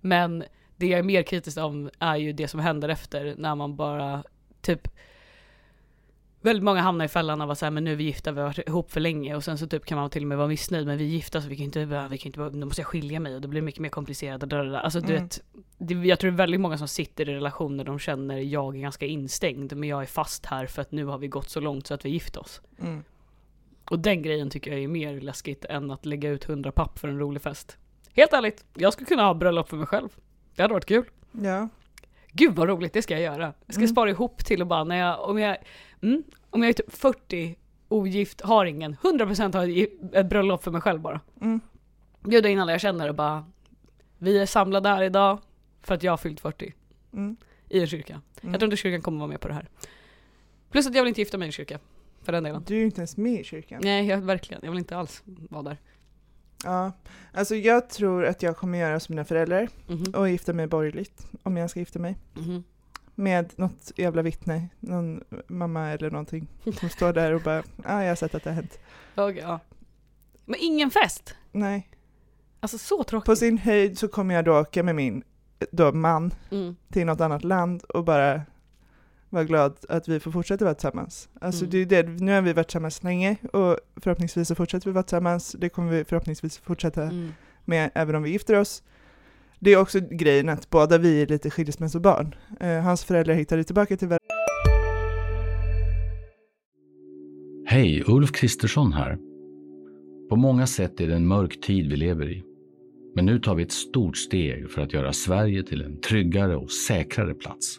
Men 0.00 0.44
det 0.76 0.86
jag 0.86 0.98
är 0.98 1.02
mer 1.02 1.22
kritisk 1.22 1.58
om 1.58 1.90
är 1.98 2.16
ju 2.16 2.32
det 2.32 2.48
som 2.48 2.60
händer 2.60 2.88
efter 2.88 3.34
när 3.38 3.54
man 3.54 3.76
bara 3.76 4.24
typ 4.60 4.88
Väldigt 6.40 6.64
många 6.64 6.80
hamnar 6.80 7.04
i 7.04 7.08
fällan 7.08 7.40
av 7.40 7.50
att 7.50 7.58
säga 7.58 7.70
men 7.70 7.84
nu 7.84 7.92
är 7.92 7.96
vi 7.96 8.04
gifta, 8.04 8.32
vi 8.32 8.40
har 8.40 8.46
varit 8.46 8.68
ihop 8.68 8.90
för 8.90 9.00
länge 9.00 9.34
och 9.36 9.44
sen 9.44 9.58
så 9.58 9.66
typ 9.66 9.84
kan 9.84 9.98
man 9.98 10.10
till 10.10 10.22
och 10.22 10.28
med 10.28 10.38
vara 10.38 10.48
missnöjd 10.48 10.86
men 10.86 10.98
vi 10.98 11.04
är 11.04 11.08
gifta 11.08 11.42
så 11.42 11.48
vi 11.48 11.56
kan 11.56 11.64
inte, 11.64 11.84
vi 11.84 12.18
kan 12.18 12.28
inte, 12.28 12.58
då 12.58 12.66
måste 12.66 12.80
jag 12.80 12.86
skilja 12.86 13.20
mig 13.20 13.34
och 13.34 13.40
det 13.40 13.48
blir 13.48 13.62
mycket 13.62 13.80
mer 13.80 13.88
komplicerat 13.88 14.42
och 14.42 14.48
där. 14.48 14.72
Alltså 14.74 15.00
du 15.00 15.12
Mm. 15.12 15.22
vet, 15.22 15.40
det, 15.78 15.94
jag 15.94 16.18
tror 16.18 16.30
det 16.30 16.34
är 16.34 16.36
väldigt 16.36 16.60
många 16.60 16.78
som 16.78 16.88
sitter 16.88 17.28
i 17.28 17.34
relationer 17.34 17.84
de 17.84 17.98
känner 17.98 18.38
jag 18.38 18.76
är 18.76 18.80
ganska 18.80 19.06
instängd 19.06 19.76
men 19.76 19.88
jag 19.88 20.02
är 20.02 20.06
fast 20.06 20.46
här 20.46 20.66
för 20.66 20.82
att 20.82 20.92
nu 20.92 21.04
har 21.04 21.18
vi 21.18 21.28
gått 21.28 21.50
så 21.50 21.60
långt 21.60 21.86
så 21.86 21.94
att 21.94 22.04
vi 22.04 22.10
gift 22.10 22.36
oss. 22.36 22.60
Mm. 22.80 23.04
Och 23.90 23.98
den 23.98 24.22
grejen 24.22 24.50
tycker 24.50 24.70
jag 24.72 24.80
är 24.82 24.88
mer 24.88 25.20
läskigt 25.20 25.64
än 25.64 25.90
att 25.90 26.06
lägga 26.06 26.30
ut 26.30 26.48
100 26.48 26.72
papp 26.72 26.98
för 26.98 27.08
en 27.08 27.18
rolig 27.18 27.42
fest. 27.42 27.78
Helt 28.12 28.32
ärligt, 28.32 28.64
jag 28.74 28.92
skulle 28.92 29.06
kunna 29.06 29.22
ha 29.22 29.34
bröllop 29.34 29.68
för 29.68 29.76
mig 29.76 29.86
själv. 29.86 30.08
Det 30.56 30.62
hade 30.62 30.74
varit 30.74 30.84
kul. 30.86 31.04
ja. 31.32 31.68
Gud 32.32 32.54
vad 32.56 32.68
roligt, 32.68 32.92
det 32.92 33.02
ska 33.02 33.14
jag 33.14 33.22
göra. 33.22 33.52
Jag 33.66 33.74
ska 33.74 33.80
Mm. 33.80 33.88
spara 33.88 34.10
ihop 34.10 34.44
till 34.44 34.60
och 34.60 34.66
bara 34.66 34.84
när 34.84 34.96
jag, 34.96 35.20
om 35.30 35.38
jag, 35.38 35.56
mm, 36.02 36.22
om 36.50 36.62
jag 36.62 36.68
är 36.68 36.72
typ 36.72 36.94
40, 36.94 37.56
ogift, 37.88 38.40
har 38.40 38.66
ingen, 38.66 38.96
100% 38.96 39.54
har 39.54 39.68
ett, 40.16 40.26
bröllop 40.26 40.64
för 40.64 40.70
mig 40.70 40.80
själv 40.80 41.00
bara. 41.00 41.20
Mm. 41.40 41.60
Bjuda 42.20 42.48
in 42.48 42.60
alla 42.60 42.72
jag 42.72 42.80
känner 42.80 43.08
och 43.08 43.14
bara, 43.14 43.44
vi 44.18 44.38
är 44.38 44.46
samlade 44.46 44.88
här 44.88 45.02
idag 45.02 45.38
för 45.82 45.94
att 45.94 46.02
jag 46.02 46.12
har 46.12 46.16
fyllt 46.16 46.40
40 46.40 46.74
Mm. 47.12 47.36
i 47.68 47.80
en 47.80 47.86
kyrka. 47.86 48.12
Mm. 48.42 48.52
Jag 48.52 48.60
tror 48.60 48.66
inte 48.66 48.76
kyrkan 48.76 49.02
kommer 49.02 49.18
vara 49.18 49.28
med 49.28 49.40
på 49.40 49.48
det 49.48 49.54
här. 49.54 49.68
Plus 50.70 50.86
att 50.86 50.94
jag 50.94 51.02
vill 51.02 51.08
inte 51.08 51.20
gifta 51.20 51.38
mig 51.38 51.46
i 51.46 51.48
en 51.48 51.52
kyrka, 51.52 51.78
för 52.22 52.32
den 52.32 52.44
delen. 52.44 52.64
Du 52.66 52.74
är 52.74 52.78
ju 52.78 52.84
inte 52.84 53.00
ens 53.00 53.16
med 53.16 53.40
i 53.40 53.44
kyrkan. 53.44 53.80
Nej, 53.84 54.06
jag, 54.06 54.18
verkligen, 54.18 54.60
jag 54.64 54.70
vill 54.70 54.78
inte 54.78 54.96
alls 54.96 55.22
vara 55.26 55.62
där. 55.62 55.76
Ja. 56.64 56.92
Alltså 57.32 57.54
jag 57.54 57.88
tror 57.90 58.24
att 58.24 58.42
jag 58.42 58.56
kommer 58.56 58.78
göra 58.78 59.00
som 59.00 59.12
mina 59.14 59.24
föräldrar 59.24 59.68
Mhm. 59.86 60.04
och 60.14 60.28
gifta 60.28 60.52
mig 60.52 60.66
borgerligt, 60.66 61.26
om 61.42 61.56
jag 61.56 61.70
ska 61.70 61.80
gifta 61.80 61.98
mig. 61.98 62.16
Mhm. 62.34 62.64
Med 63.14 63.52
något 63.56 63.92
jävla 63.96 64.22
vittne, 64.22 64.68
någon 64.80 65.24
mamma 65.48 65.88
eller 65.88 66.10
någonting, 66.10 66.48
som 66.80 66.88
står 66.88 67.12
där 67.12 67.32
och 67.34 67.40
bara, 67.42 67.56
ja 67.56 67.62
ah, 67.84 68.02
jag 68.02 68.08
har 68.10 68.16
sett 68.16 68.34
att 68.34 68.44
det 68.44 68.50
har 68.50 68.54
hänt. 68.54 68.78
Okej, 69.14 69.42
ja. 69.42 69.60
Men 70.44 70.60
ingen 70.60 70.90
fest! 70.90 71.34
Nej. 71.52 71.88
Alltså 72.60 72.78
så 72.78 73.04
tråkigt. 73.04 73.26
På 73.26 73.36
sin 73.36 73.58
höjd 73.58 73.98
så 73.98 74.08
kommer 74.08 74.34
jag 74.34 74.44
då 74.44 74.60
åka 74.60 74.82
med 74.82 74.94
min 74.94 75.22
då 75.72 75.92
man 75.92 76.34
Mm. 76.50 76.76
till 76.92 77.06
något 77.06 77.20
annat 77.20 77.44
land 77.44 77.82
och 77.82 78.04
bara 78.04 78.42
vara 79.30 79.44
glad 79.44 79.76
att 79.88 80.08
vi 80.08 80.20
får 80.20 80.30
fortsätta 80.30 80.64
vara 80.64 80.74
tillsammans. 80.74 81.28
Alltså 81.40 81.64
Mm. 81.64 81.70
det 81.88 81.98
är 81.98 82.02
det, 82.02 82.08
nu 82.24 82.32
har 82.32 82.42
vi 82.42 82.52
varit 82.52 82.66
tillsammans 82.68 83.02
länge 83.02 83.36
och 83.52 83.76
förhoppningsvis 83.96 84.48
så 84.48 84.54
fortsätter 84.54 84.86
vi 84.86 84.92
vara 84.92 85.02
tillsammans. 85.02 85.56
Det 85.58 85.68
kommer 85.68 85.92
vi 85.92 86.04
förhoppningsvis 86.04 86.58
fortsätta 86.58 87.02
Mm. 87.02 87.28
med 87.64 87.90
även 87.94 88.14
om 88.14 88.22
vi 88.22 88.30
gifter 88.30 88.54
oss. 88.60 88.82
Det 89.58 89.70
är 89.72 89.76
också 89.80 90.00
grejen 90.10 90.48
att 90.48 90.70
båda 90.70 90.98
vi 90.98 91.22
är 91.22 91.26
lite 91.26 91.50
skilsmässobarn. 91.50 92.34
Eh, 92.60 92.80
hans 92.80 93.04
föräldrar 93.04 93.34
hittade 93.34 93.64
tillbaka 93.64 93.96
till 93.96 94.08
varandra. 94.08 94.22
Hej, 97.66 98.02
Ulf 98.06 98.32
Kristersson 98.32 98.92
här. 98.92 99.18
På 100.28 100.36
många 100.36 100.66
sätt 100.66 101.00
är 101.00 101.06
det 101.08 101.14
en 101.14 101.26
mörk 101.26 101.60
tid 101.60 101.90
vi 101.90 101.96
lever 101.96 102.30
i. 102.30 102.42
Men 103.14 103.26
nu 103.26 103.38
tar 103.38 103.54
vi 103.54 103.62
ett 103.62 103.72
stort 103.72 104.16
steg 104.16 104.70
för 104.70 104.82
att 104.82 104.92
göra 104.92 105.12
Sverige 105.12 105.62
till 105.62 105.82
en 105.82 106.00
tryggare 106.00 106.56
och 106.56 106.70
säkrare 106.70 107.34
plats. 107.34 107.78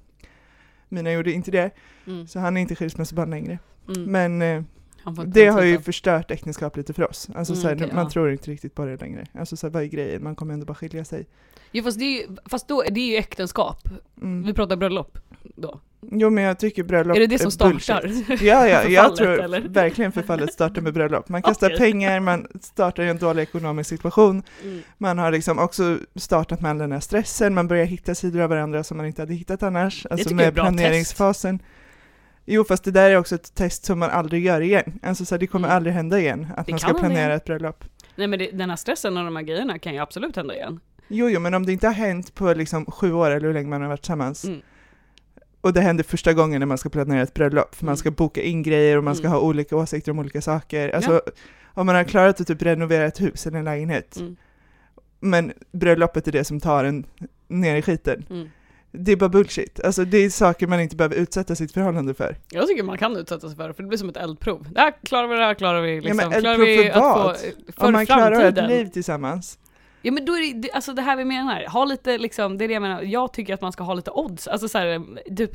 Mina 0.91 1.11
gjorde 1.11 1.31
inte 1.31 1.51
det, 1.51 1.71
Mm. 2.07 2.27
så 2.27 2.39
han 2.39 2.57
är 2.57 2.61
inte 2.61 2.75
skilsmässobarn 2.75 3.29
längre. 3.29 3.59
Mm. 3.87 4.03
Men 4.11 4.41
eh, 4.41 4.63
Det 5.25 5.47
har 5.47 5.61
ju 5.63 5.79
förstört 5.79 6.31
äktenskap 6.31 6.77
lite 6.77 6.93
för 6.93 7.09
oss. 7.09 7.29
Alltså 7.35 7.53
Mm, 7.53 7.61
så 7.61 7.67
här, 7.67 7.75
okej, 7.75 7.89
man 7.93 8.03
ja. 8.03 8.09
tror 8.09 8.31
inte 8.31 8.51
riktigt 8.51 8.75
på 8.75 8.85
det 8.85 9.01
längre. 9.01 9.25
Alltså 9.33 9.57
så 9.57 9.67
här, 9.67 9.71
vad 9.73 9.83
är 9.83 9.87
grejen? 9.87 10.23
Man 10.23 10.35
kommer 10.35 10.53
ändå 10.53 10.65
bara 10.65 10.75
skilja 10.75 11.05
sig. 11.05 11.25
Jo 11.71 11.83
fast 11.83 11.99
det 11.99 12.05
är 12.05 12.21
ju, 12.21 12.35
fast 12.45 12.67
då, 12.67 12.83
det 12.91 12.99
är 13.01 13.07
ju 13.11 13.15
äktenskap. 13.15 13.89
Mm. 14.21 14.43
Vi 14.43 14.53
pratar 14.53 14.75
bröllop 14.75 15.17
då. 15.55 15.79
Jo 16.13 16.29
men 16.29 16.43
jag 16.43 16.59
tycker 16.59 16.83
bröllop 16.83 17.15
är 17.17 17.19
det 17.19 17.27
det 17.27 17.39
som 17.51 17.69
bullshit. 17.69 17.83
startar? 17.83 18.43
Ja, 18.45 18.67
ja, 18.67 18.83
jag 18.83 18.83
Förfallet, 18.83 19.17
tror 19.17 19.41
eller? 19.41 19.61
verkligen 19.61 20.11
förfallet 20.11 20.53
startar 20.53 20.81
med 20.81 20.93
bröllop. 20.93 21.29
Man 21.29 21.41
kastar 21.41 21.67
Okej. 21.67 21.77
pengar, 21.79 22.19
man 22.19 22.47
startar 22.61 23.03
i 23.03 23.09
en 23.09 23.17
dålig 23.17 23.41
ekonomisk 23.43 23.89
situation, 23.89 24.43
Mm. 24.63 24.81
man 24.97 25.17
har 25.17 25.31
liksom 25.31 25.59
också 25.59 25.97
startat 26.15 26.61
med 26.61 26.71
all 26.71 26.77
den 26.77 26.91
här 26.91 26.99
stressen, 26.99 27.53
man 27.53 27.67
börjar 27.67 27.85
hitta 27.85 28.15
sidor 28.15 28.41
av 28.41 28.49
varandra 28.49 28.83
som 28.83 28.97
man 28.97 29.05
inte 29.05 29.21
hade 29.21 29.33
hittat 29.33 29.63
annars, 29.63 30.05
alltså 30.05 30.29
tycker 30.29 30.35
jag 30.35 30.41
är 30.41 30.45
med 30.45 30.53
bra 30.53 30.63
planeringsfasen. 30.63 31.59
Jo, 32.45 32.63
fast 32.63 32.83
det 32.83 32.91
där 32.91 33.09
är 33.09 33.17
också 33.17 33.35
ett 33.35 33.55
test 33.55 33.85
som 33.85 33.99
man 33.99 34.09
aldrig 34.09 34.45
gör 34.45 34.61
igen. 34.61 34.99
Alltså 35.03 35.25
så 35.25 35.35
här, 35.35 35.39
det 35.39 35.47
kommer 35.47 35.67
Mm. 35.67 35.77
aldrig 35.77 35.93
hända 35.95 36.19
igen, 36.19 36.47
att 36.57 36.65
Det 36.65 36.71
man 36.71 36.79
ska 36.79 36.93
planera 36.93 37.19
igen. 37.25 37.31
ett 37.31 37.45
bröllop. 37.45 37.83
Nej 38.15 38.27
men 38.27 38.39
det, 38.39 38.49
den 38.51 38.69
här 38.69 38.77
stressen 38.77 39.17
och 39.17 39.23
de 39.25 39.35
här 39.35 39.43
grejerna 39.43 39.79
kan 39.79 39.93
ju 39.93 39.99
absolut 39.99 40.35
hända 40.35 40.55
igen. 40.55 40.79
Jo, 41.07 41.29
jo, 41.29 41.39
men 41.39 41.53
om 41.53 41.65
det 41.65 41.71
inte 41.71 41.87
har 41.87 41.93
hänt 41.93 42.35
på 42.35 42.53
liksom 42.53 42.85
sju 42.85 43.13
år 43.13 43.31
eller 43.31 43.47
hur 43.47 43.53
länge 43.53 43.69
man 43.69 43.81
har 43.81 43.89
varit 43.89 44.01
tillsammans, 44.01 44.43
Mm. 44.45 44.61
Och 45.61 45.73
det 45.73 45.81
händer 45.81 46.03
första 46.03 46.33
gången 46.33 46.59
när 46.59 46.65
man 46.65 46.77
ska 46.77 46.89
planera 46.89 47.21
ett 47.21 47.33
bröllop, 47.33 47.75
för 47.75 47.85
man 47.85 47.89
Mm. 47.91 47.97
ska 47.97 48.11
boka 48.11 48.41
in 48.41 48.63
grejer 48.63 48.97
och 48.97 49.03
man 49.03 49.15
ska 49.15 49.27
Mm. 49.27 49.31
ha 49.39 49.39
olika 49.47 49.75
åsikter 49.77 50.11
om 50.11 50.19
olika 50.19 50.41
saker. 50.41 50.89
Alltså, 50.95 51.21
om 51.73 51.85
man 51.85 51.95
har 51.95 52.03
klarat 52.03 52.41
att 52.41 52.47
typ 52.47 52.61
renovera 52.61 53.05
ett 53.05 53.21
hus 53.21 53.47
eller 53.47 53.59
en 53.59 53.65
lägenhet, 53.65 54.17
Mm. 54.19 54.35
men 55.19 55.51
bröllopet 55.71 56.27
är 56.27 56.31
det 56.31 56.43
som 56.43 56.59
tar 56.59 56.83
en 56.83 57.05
ner 57.47 57.75
i 57.75 57.81
skiten. 57.81 58.49
Det 58.93 59.11
är 59.11 59.15
bara 59.15 59.29
bullshit. 59.29 59.79
Alltså 59.83 60.05
det 60.05 60.17
är 60.17 60.29
saker 60.29 60.67
man 60.67 60.79
inte 60.79 60.95
behöver 60.95 61.15
utsätta 61.15 61.55
sitt 61.55 61.71
förhållande 61.71 62.13
för. 62.13 62.37
Jag 62.51 62.67
tycker 62.67 62.83
man 62.83 62.97
kan 62.97 63.15
utsätta 63.17 63.47
sig 63.47 63.57
för 63.57 63.67
det, 63.67 63.73
för 63.73 63.83
det 63.83 63.89
blir 63.89 63.97
som 63.97 64.09
ett 64.09 64.17
eldprov. 64.17 64.67
Det 64.71 64.79
här 64.81 64.93
klarar 65.03 65.27
vi, 65.27 65.35
det 65.35 65.41
här 65.45 65.53
klarar 65.53 65.81
vi. 65.81 66.01
Liksom. 66.01 66.17
men 66.17 66.41
klarar 66.41 66.53
eldprov 66.53 66.65
vi 66.67 66.91
för 66.91 66.99
vad? 66.99 67.37
för 67.77 67.87
Om 67.87 67.93
man 67.93 68.05
klarar 68.05 68.35
framtiden. 68.39 68.65
ett 68.65 68.71
liv 68.71 68.85
tillsammans. 68.85 69.59
Ja 70.01 70.11
men 70.11 70.25
då 70.25 70.33
är 70.33 70.53
det, 70.53 70.71
alltså 70.71 70.93
det 70.93 71.01
här 71.01 71.15
vi 71.15 71.25
menar, 71.25 71.65
ha 71.65 71.85
lite 71.85 72.17
liksom, 72.17 72.57
det 72.57 72.63
är 72.65 72.67
det 72.67 72.73
jag 72.73 72.81
menar, 72.81 73.01
jag 73.01 73.33
tycker 73.33 73.53
att 73.53 73.61
man 73.61 73.71
ska 73.71 73.83
ha 73.83 73.93
lite 73.93 74.11
odds, 74.11 74.47
alltså 74.47 74.67
såhär, 74.67 75.01
typ 75.35 75.51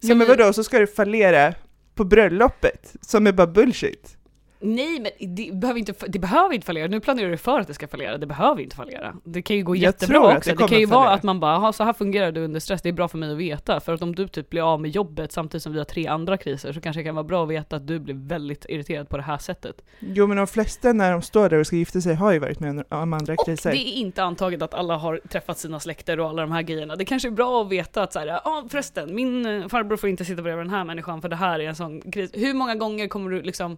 Ja 0.00 0.14
men 0.14 0.28
vadå, 0.28 0.52
så 0.52 0.64
ska 0.64 0.78
det 0.78 0.86
fallera 0.86 1.54
på 1.94 2.04
bröllopet, 2.04 2.94
som 3.00 3.26
är 3.26 3.32
bara 3.32 3.46
bullshit. 3.46 4.16
Nej 4.62 5.00
men 5.00 5.34
det 5.36 5.54
behöver, 5.54 5.78
inte, 5.78 5.94
det 6.08 6.18
behöver 6.18 6.54
inte 6.54 6.66
fallera, 6.66 6.86
nu 6.88 7.00
planerar 7.00 7.30
du 7.30 7.36
för 7.36 7.60
att 7.60 7.66
det 7.66 7.74
ska 7.74 7.88
fallera, 7.88 8.18
det 8.18 8.26
behöver 8.26 8.62
inte 8.62 8.76
fallera. 8.76 9.14
Det 9.24 9.42
kan 9.42 9.56
ju 9.56 9.62
gå 9.62 9.76
Jag 9.76 9.82
jättebra 9.82 10.36
också, 10.36 10.50
det 10.50 10.56
det, 10.56 10.68
kan 10.68 10.78
ju 10.78 10.86
vara 10.86 11.10
att 11.10 11.22
man 11.22 11.40
bara, 11.40 11.52
"Jaha, 11.52 11.72
så 11.72 11.84
här 11.84 11.92
fungerar 11.92 12.32
du 12.32 12.40
under 12.44 12.60
stress, 12.60 12.82
det 12.82 12.88
är 12.88 12.92
bra 12.92 13.08
för 13.08 13.18
mig 13.18 13.30
att 13.32 13.36
veta, 13.38 13.80
för 13.80 13.92
att 13.94 14.02
om 14.02 14.14
du 14.14 14.28
typ 14.28 14.50
blir 14.50 14.72
av 14.72 14.80
med 14.80 14.90
jobbet 14.90 15.32
samtidigt 15.32 15.62
som 15.62 15.72
vi 15.72 15.78
har 15.78 15.84
tre 15.84 16.06
andra 16.06 16.36
kriser 16.36 16.72
så 16.72 16.80
kanske 16.80 17.00
det 17.00 17.04
kan 17.04 17.14
vara 17.14 17.24
bra 17.24 17.42
att 17.42 17.48
veta 17.50 17.76
att 17.76 17.86
du 17.86 17.98
blir 17.98 18.14
väldigt 18.14 18.66
irriterad 18.68 19.08
på 19.08 19.16
det 19.16 19.22
här 19.22 19.38
sättet. 19.38 19.82
Jo 19.98 20.26
men 20.26 20.36
de 20.36 20.46
flesta 20.46 20.92
när 20.92 21.12
de 21.12 21.22
står 21.22 21.48
där 21.48 21.58
och 21.58 21.66
ska 21.66 21.76
gifta 21.76 22.00
sig 22.00 22.14
har 22.14 22.32
ju 22.32 22.38
varit 22.38 22.60
med 22.60 22.84
om 22.88 23.12
andra 23.12 23.34
Och 23.34 23.46
kriser. 23.46 23.70
det 23.70 23.76
är 23.78 23.92
inte 23.94 24.22
antaget 24.22 24.62
att 24.62 24.74
alla 24.74 24.96
har 24.96 25.20
träffat 25.28 25.58
sina 25.58 25.80
släkter 25.80 26.20
och 26.20 26.28
alla 26.28 26.42
de 26.42 26.52
här 26.52 26.62
grejerna. 26.62 26.96
Det 26.96 27.04
kanske 27.04 27.28
är 27.28 27.32
bra 27.32 27.62
att 27.62 27.68
veta 27.72 28.02
att 28.02 28.12
så 28.12 28.18
här, 28.18 28.26
ja 28.26 28.64
förresten, 28.70 29.14
min 29.14 29.46
eh, 29.46 29.68
farbror 29.68 29.96
får 29.96 30.08
inte 30.08 30.24
sitta 30.24 30.42
bredvid 30.42 30.64
den 30.66 30.74
här 30.74 30.84
människan 30.84 31.20
för 31.22 31.28
det 31.28 31.36
här 31.36 31.60
är 31.60 31.68
en 31.68 31.74
sån 31.76 32.00
kris. 32.00 32.30
Hur 32.34 32.54
många 32.54 32.74
gånger 32.74 33.08
kommer 33.08 33.30
du 33.30 33.42
liksom 33.42 33.76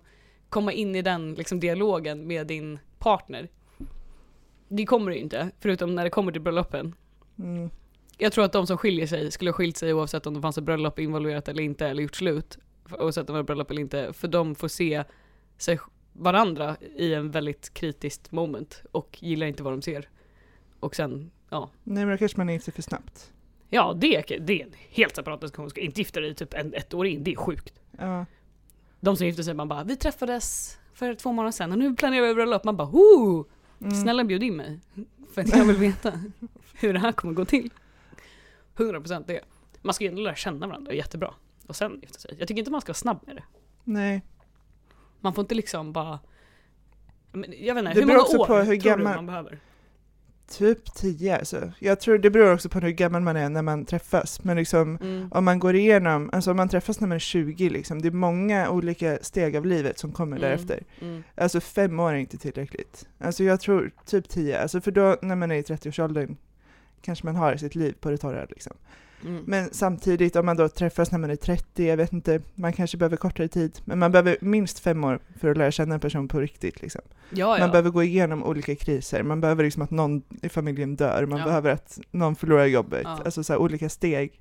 komma 0.52 0.72
in 0.72 0.94
i 0.96 1.02
den 1.02 1.34
liksom, 1.34 1.60
dialogen 1.60 2.26
med 2.26 2.46
din 2.46 2.78
partner? 2.98 3.48
Det 4.68 4.86
kommer 4.86 5.10
du 5.10 5.16
inte, 5.16 5.50
förutom 5.60 5.94
när 5.94 6.04
det 6.04 6.10
kommer 6.10 6.32
till 6.32 6.40
bröllopen. 6.40 6.94
Mm. 7.38 7.70
Jag 8.18 8.32
tror 8.32 8.44
att 8.44 8.52
de 8.52 8.66
som 8.66 8.78
skiljer 8.78 9.06
sig 9.06 9.30
skulle 9.30 9.50
ha 9.50 9.54
skilt 9.54 9.76
sig 9.76 9.94
oavsett 9.94 10.26
om 10.26 10.34
det 10.34 10.40
fanns 10.40 10.58
ett 10.58 10.64
bröllop 10.64 10.98
involverat 10.98 11.48
eller 11.48 11.62
inte, 11.62 11.86
eller 11.86 12.02
gjort 12.02 12.14
slut. 12.16 12.58
Oavsett 12.98 13.30
om 13.30 13.34
det 13.34 13.38
var 13.38 13.42
bröllop 13.46 13.70
eller 13.70 13.80
inte, 13.80 14.12
för 14.12 14.28
de 14.28 14.54
får 14.54 14.68
se 14.68 15.04
sig 15.58 15.78
varandra 16.12 16.76
i 16.96 17.14
en 17.14 17.30
väldigt 17.30 17.74
kritiskt 17.74 18.32
moment 18.32 18.82
och 18.92 19.18
gillar 19.22 19.46
inte 19.46 19.62
vad 19.62 19.72
de 19.72 19.82
ser. 19.82 20.08
Och 20.80 20.94
sen, 20.96 21.30
ja. 21.50 21.70
Nej 21.84 22.04
men 22.04 22.14
då 22.14 22.18
kanske 22.18 22.38
man 22.38 22.48
är 22.48 22.52
gifter 22.52 22.72
för 22.72 22.82
snabbt. 22.82 23.32
Ja, 23.68 23.92
det, 23.96 24.16
är- 24.32 24.38
det 24.40 24.60
är 24.60 24.64
en 24.66 24.72
helt 24.90 25.16
separat 25.16 25.40
diskussion. 25.40 25.70
Ska 25.70 25.80
inte 25.80 26.00
gifta 26.00 26.20
dig 26.20 26.34
typ 26.34 26.54
en, 26.54 26.74
ett 26.74 26.94
år 26.94 27.06
in, 27.06 27.24
det 27.24 27.32
är 27.32 27.36
sjukt. 27.36 27.74
Ja. 27.98 28.26
De 29.04 29.16
som 29.16 29.26
gifter 29.26 29.42
sig, 29.42 29.54
man 29.54 29.68
bara, 29.68 29.84
vi 29.84 29.96
träffades 29.96 30.78
för 30.94 31.14
två 31.14 31.32
månader 31.32 31.52
sedan 31.52 31.72
och 31.72 31.78
nu 31.78 31.94
planerar 31.96 32.26
vi 32.26 32.34
bröllop. 32.34 32.64
Man 32.64 32.76
bara, 32.76 32.88
Woo! 32.88 33.44
Mm. 33.80 33.94
Snälla 33.94 34.24
bjud 34.24 34.42
in 34.42 34.56
mig. 34.56 34.80
För 35.34 35.40
att 35.40 35.56
jag 35.56 35.64
vill 35.64 35.76
veta 35.76 36.12
hur 36.74 36.92
det 36.92 36.98
här 36.98 37.12
kommer 37.12 37.34
gå 37.34 37.44
till. 37.44 37.70
100% 38.76 39.24
det. 39.26 39.40
Man 39.82 39.94
ska 39.94 40.04
ju 40.04 40.10
ändå 40.10 40.22
lära 40.22 40.34
känna 40.34 40.66
varandra 40.66 40.92
jättebra. 40.92 41.34
Och 41.66 41.76
sen 41.76 41.98
gifta 42.02 42.18
sig. 42.18 42.36
Jag 42.38 42.48
tycker 42.48 42.58
inte 42.58 42.70
man 42.70 42.80
ska 42.80 42.90
vara 42.90 42.94
snabb 42.94 43.18
med 43.26 43.36
det. 43.36 43.42
Nej. 43.84 44.22
Man 45.20 45.34
får 45.34 45.42
inte 45.42 45.54
liksom 45.54 45.92
bara... 45.92 46.18
Jag 47.32 47.74
vet 47.74 47.78
inte, 47.78 47.82
Det 47.82 47.88
hur 47.88 47.94
beror 47.94 48.06
många 48.06 48.20
också 48.20 48.38
år 48.38 48.46
på 48.46 48.54
hur 48.56 48.64
tror 48.64 48.90
gammal- 48.90 49.12
du 49.12 49.16
man 49.16 49.26
behöver? 49.26 49.58
Typ 50.52 50.94
10 50.94 51.36
alltså. 51.38 51.72
Jag 51.78 52.00
tror 52.00 52.18
det 52.18 52.30
beror 52.30 52.52
också 52.54 52.68
på 52.68 52.80
hur 52.80 52.90
gammal 52.90 53.22
man 53.22 53.36
är 53.36 53.48
när 53.48 53.62
man 53.62 53.84
träffas. 53.84 54.44
Men 54.44 54.56
liksom 54.56 54.96
Mm. 55.02 55.28
om 55.32 55.44
man 55.44 55.58
går 55.58 55.74
igenom, 55.74 56.30
alltså 56.32 56.50
om 56.50 56.56
man 56.56 56.68
träffas 56.68 57.00
när 57.00 57.08
man 57.08 57.14
är 57.16 57.18
20 57.18 57.68
liksom, 57.70 58.02
det 58.02 58.08
är 58.08 58.12
många 58.12 58.70
olika 58.70 59.18
steg 59.22 59.56
av 59.56 59.66
livet 59.66 59.98
som 59.98 60.12
kommer 60.12 60.36
Mm. 60.36 60.48
därefter. 60.48 60.82
Mm. 61.00 61.22
Alltså 61.34 61.60
fem 61.60 62.00
år 62.00 62.12
är 62.12 62.16
inte 62.16 62.38
tillräckligt. 62.38 63.08
Alltså 63.18 63.44
jag 63.44 63.60
tror 63.60 63.90
typ 64.06 64.28
10, 64.28 64.60
alltså 64.62 64.80
för 64.80 64.90
då 64.90 65.16
när 65.22 65.36
man 65.36 65.50
är 65.50 65.56
i 65.56 65.62
30-årsåldern 65.62 66.36
kanske 67.02 67.26
man 67.26 67.36
har 67.36 67.56
sitt 67.56 67.74
liv 67.74 67.94
på 68.00 68.10
det 68.10 68.16
torra 68.18 68.44
liksom. 68.50 68.76
Mm. 69.24 69.44
Men 69.46 69.68
samtidigt 69.72 70.36
om 70.36 70.46
man 70.46 70.56
då 70.56 70.68
träffas 70.68 71.12
när 71.12 71.18
man 71.18 71.30
är 71.30 71.36
30, 71.36 71.86
jag 71.86 71.96
vet 71.96 72.12
inte, 72.12 72.40
man 72.54 72.72
kanske 72.72 72.96
behöver 72.96 73.16
kortare 73.16 73.48
tid, 73.48 73.80
men 73.84 73.98
man 73.98 74.12
behöver 74.12 74.36
minst 74.40 74.78
fem 74.78 75.04
år 75.04 75.18
för 75.40 75.50
att 75.50 75.56
lära 75.56 75.70
känna 75.70 75.94
en 75.94 76.00
person 76.00 76.28
på 76.28 76.40
riktigt 76.40 76.82
liksom. 76.82 77.02
Ja, 77.30 77.56
ja. 77.56 77.58
Man 77.64 77.70
behöver 77.70 77.90
gå 77.90 78.02
igenom 78.02 78.44
olika 78.44 78.74
kriser, 78.74 79.22
man 79.22 79.40
behöver 79.40 79.64
liksom 79.64 79.82
att 79.82 79.90
någon 79.90 80.22
i 80.42 80.48
familjen 80.48 80.96
dör, 80.96 81.26
man 81.26 81.38
Ja. 81.38 81.44
behöver 81.44 81.70
att 81.70 81.98
någon 82.10 82.36
förlorar 82.36 82.66
jobbet, 82.66 83.06
alltså 83.06 83.44
så 83.44 83.56
olika 83.56 83.88
steg 83.88 84.40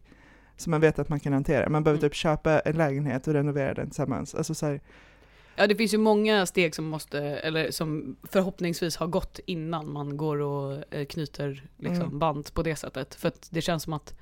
som 0.57 0.71
man 0.71 0.81
vet 0.81 0.99
att 0.99 1.09
man 1.09 1.19
kan 1.19 1.33
hantera. 1.33 1.69
Man 1.69 1.83
behöver 1.83 1.99
Mm. 1.99 2.09
typ 2.09 2.15
köpa 2.15 2.59
en 2.59 2.75
lägenhet 2.77 3.27
och 3.27 3.33
renovera 3.33 3.73
den 3.73 3.87
tillsammans. 3.87 4.35
Alltså 4.35 4.53
så 4.53 4.65
här, 4.65 4.81
Ja 5.55 5.67
det 5.67 5.75
finns 5.75 5.93
ju 5.93 5.97
många 5.97 6.45
steg 6.45 6.75
som 6.75 6.85
måste, 6.85 7.19
eller 7.19 7.71
som 7.71 8.15
förhoppningsvis 8.31 8.95
har 8.95 9.07
gått 9.07 9.39
innan 9.45 9.91
man 9.93 10.17
går 10.17 10.37
och 10.41 10.93
eh, 10.93 11.05
knyter 11.05 11.63
liksom 11.77 12.05
Mm. 12.05 12.19
band 12.19 12.53
på 12.53 12.63
det 12.63 12.75
sättet. 12.75 13.15
För 13.15 13.27
att 13.27 13.47
det 13.51 13.61
känns 13.61 13.83
som 13.83 13.93
att 13.93 14.13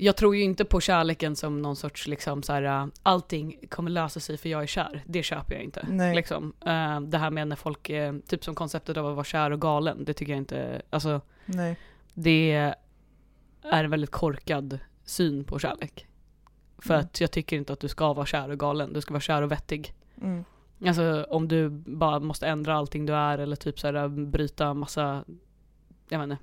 jag 0.00 0.16
tror 0.16 0.36
ju 0.36 0.42
inte 0.42 0.64
på 0.64 0.80
kärleken 0.80 1.36
som 1.36 1.62
någon 1.62 1.76
sorts 1.76 2.06
liksom 2.06 2.42
så 2.42 2.52
här, 2.52 2.62
äh, 2.62 2.86
allting 3.02 3.56
kommer 3.68 3.90
lösa 3.90 4.20
sig 4.20 4.36
för 4.36 4.48
jag 4.48 4.62
är 4.62 4.66
kär. 4.66 5.02
Det 5.06 5.22
köper 5.22 5.54
jag 5.54 5.64
inte. 5.64 5.86
Nej. 5.90 6.14
Liksom. 6.16 6.52
Eh, 6.60 7.00
det 7.00 7.18
här 7.18 7.30
med 7.30 7.48
när 7.48 7.56
folk, 7.56 7.90
eh, 7.90 8.14
typ 8.26 8.44
som 8.44 8.54
konceptet 8.54 8.96
av 8.96 9.06
att 9.06 9.14
vara 9.14 9.24
kär 9.24 9.50
och 9.50 9.60
galen, 9.60 10.04
det 10.04 10.14
tycker 10.14 10.32
jag 10.32 10.38
inte, 10.38 10.82
alltså 10.90 11.20
nej. 11.46 11.76
det 12.14 12.52
är 13.62 13.84
en 13.84 13.90
väldigt 13.90 14.10
korkad 14.10 14.78
syn 15.04 15.44
på 15.44 15.58
kärlek. 15.58 16.06
För 16.78 16.94
Mm. 16.94 17.04
att 17.06 17.20
jag 17.20 17.30
tycker 17.30 17.56
inte 17.56 17.72
att 17.72 17.80
du 17.80 17.88
ska 17.88 18.12
vara 18.12 18.26
kär 18.26 18.48
och 18.50 18.58
galen, 18.58 18.92
du 18.92 19.00
ska 19.00 19.14
vara 19.14 19.20
kär 19.20 19.42
och 19.42 19.52
vettig. 19.52 19.94
Mm. 20.22 20.44
Alltså 20.86 21.26
om 21.30 21.48
du 21.48 21.68
bara 21.70 22.20
måste 22.20 22.46
ändra 22.46 22.74
allting 22.74 23.06
du 23.06 23.14
är 23.14 23.38
eller 23.38 23.56
typ 23.56 23.80
såhär 23.80 24.08
bryta 24.08 24.74
massa, 24.74 25.24
jag 26.08 26.18
vet 26.18 26.30
inte, 26.30 26.42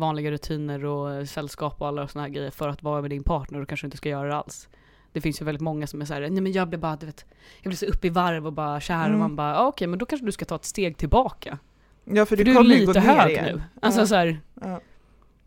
vanliga 0.00 0.30
rutiner 0.30 0.84
och 0.84 1.28
sällskap 1.28 1.80
och 1.80 1.88
alla 1.88 2.08
såna 2.08 2.22
här 2.22 2.28
grejer 2.30 2.50
för 2.50 2.68
att 2.68 2.82
vara 2.82 3.00
med 3.00 3.10
din 3.10 3.22
partner 3.22 3.60
och 3.62 3.68
kanske 3.68 3.86
inte 3.86 3.96
ska 3.96 4.08
göra 4.08 4.28
det 4.28 4.36
alls. 4.36 4.68
Det 5.12 5.20
finns 5.20 5.40
ju 5.40 5.44
väldigt 5.44 5.62
många 5.62 5.86
som 5.86 6.00
är 6.00 6.04
såhär, 6.04 6.20
nej 6.20 6.40
men 6.40 6.52
jag 6.52 6.68
blir 6.68 6.78
bara, 6.78 6.96
du 6.96 7.06
vet, 7.06 7.24
jag 7.62 7.70
blir 7.70 7.76
så 7.76 7.86
upp 7.86 8.04
i 8.04 8.08
varv 8.08 8.46
och 8.46 8.52
bara 8.52 8.80
kär 8.80 9.00
Mm. 9.06 9.12
och 9.12 9.18
man 9.18 9.36
bara, 9.36 9.58
ah, 9.58 9.66
okej 9.66 9.86
men 9.88 9.98
då 9.98 10.06
kanske 10.06 10.26
du 10.26 10.32
ska 10.32 10.44
ta 10.44 10.54
ett 10.54 10.64
steg 10.64 10.96
tillbaka. 10.96 11.58
Ja, 12.04 12.26
för 12.26 12.36
För 12.36 12.44
det 12.44 12.52
du 12.52 12.58
är 12.58 12.62
lite 12.62 13.00
hög 13.00 13.30
igen. 13.30 13.44
nu. 13.44 13.62
Alltså 13.82 14.00
ja, 14.00 14.06
såhär, 14.06 14.40
ja. 14.54 14.60
det 14.60 14.68
är 14.68 14.80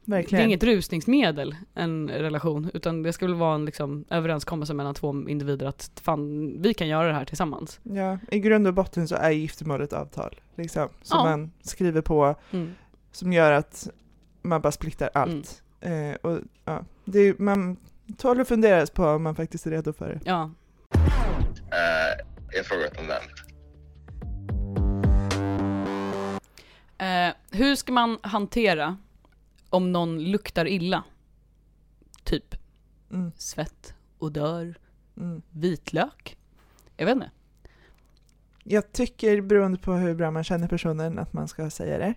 Verkligen. 0.06 0.46
inget 0.46 0.64
rusningsmedel, 0.64 1.56
en 1.74 2.10
relation, 2.10 2.72
utan 2.74 3.04
det 3.04 3.14
ska 3.14 3.26
väl 3.26 3.36
vara 3.36 3.56
en 3.56 3.66
liksom, 3.66 4.06
överenskommelse 4.10 4.74
mellan 4.74 4.94
två 4.94 5.30
individer 5.30 5.66
att 5.66 5.92
fan, 6.04 6.54
vi 6.62 6.74
kan 6.74 6.88
göra 6.88 7.08
det 7.08 7.14
här 7.14 7.26
tillsammans. 7.26 7.80
Ja, 7.84 8.18
i 8.32 8.40
grund 8.40 8.68
och 8.68 8.74
botten 8.74 9.08
så 9.08 9.16
är 9.16 9.32
giftermål 9.32 9.82
ett 9.82 9.94
avtal, 9.94 10.36
liksom, 10.56 10.90
som 11.02 11.18
Ja. 11.20 11.24
man 11.26 11.52
skriver 11.62 12.02
på, 12.02 12.36
Mm. 12.52 12.74
som 13.12 13.34
gör 13.34 13.52
att 13.52 13.90
man 14.44 14.62
bara 14.62 14.72
splittar 14.72 15.10
allt. 15.14 15.64
Eh, 15.82 16.14
och, 16.22 16.40
ja, 16.66 16.86
det 17.06 17.20
är, 17.20 17.36
man 17.38 17.78
tål 18.18 18.42
att 18.42 18.48
funderas 18.48 18.90
på 18.90 19.06
om 19.06 19.24
man 19.24 19.36
faktiskt 19.36 19.66
är 19.66 19.72
redo 19.72 19.94
för 19.94 20.10
det. 20.10 20.20
Ja, 20.26 20.52
Eh, 21.74 22.58
en 22.60 22.64
fråga 22.64 22.90
om 23.00 23.08
den. 23.08 23.24
Eh, 26.98 27.34
hur 27.52 27.76
ska 27.76 27.92
man 27.94 28.18
hantera 28.22 28.98
om 29.70 29.92
någon 29.92 30.24
luktar 30.24 30.68
illa? 30.68 31.04
Typ 32.24 32.56
Mm, 33.12 33.32
svett, 33.38 33.94
odör, 34.20 34.76
mm. 35.18 35.42
vitlök? 35.50 36.38
Jag 36.98 37.06
vet 37.06 37.16
inte. 37.16 37.32
Jag 38.64 38.92
tycker, 38.92 39.42
beroende 39.42 39.78
på 39.78 39.94
hur 39.94 40.16
bra 40.16 40.32
man 40.32 40.44
känner 40.44 40.68
personen, 40.68 41.20
att 41.20 41.34
man 41.34 41.48
ska 41.48 41.70
säga 41.70 41.98
det. 41.98 42.14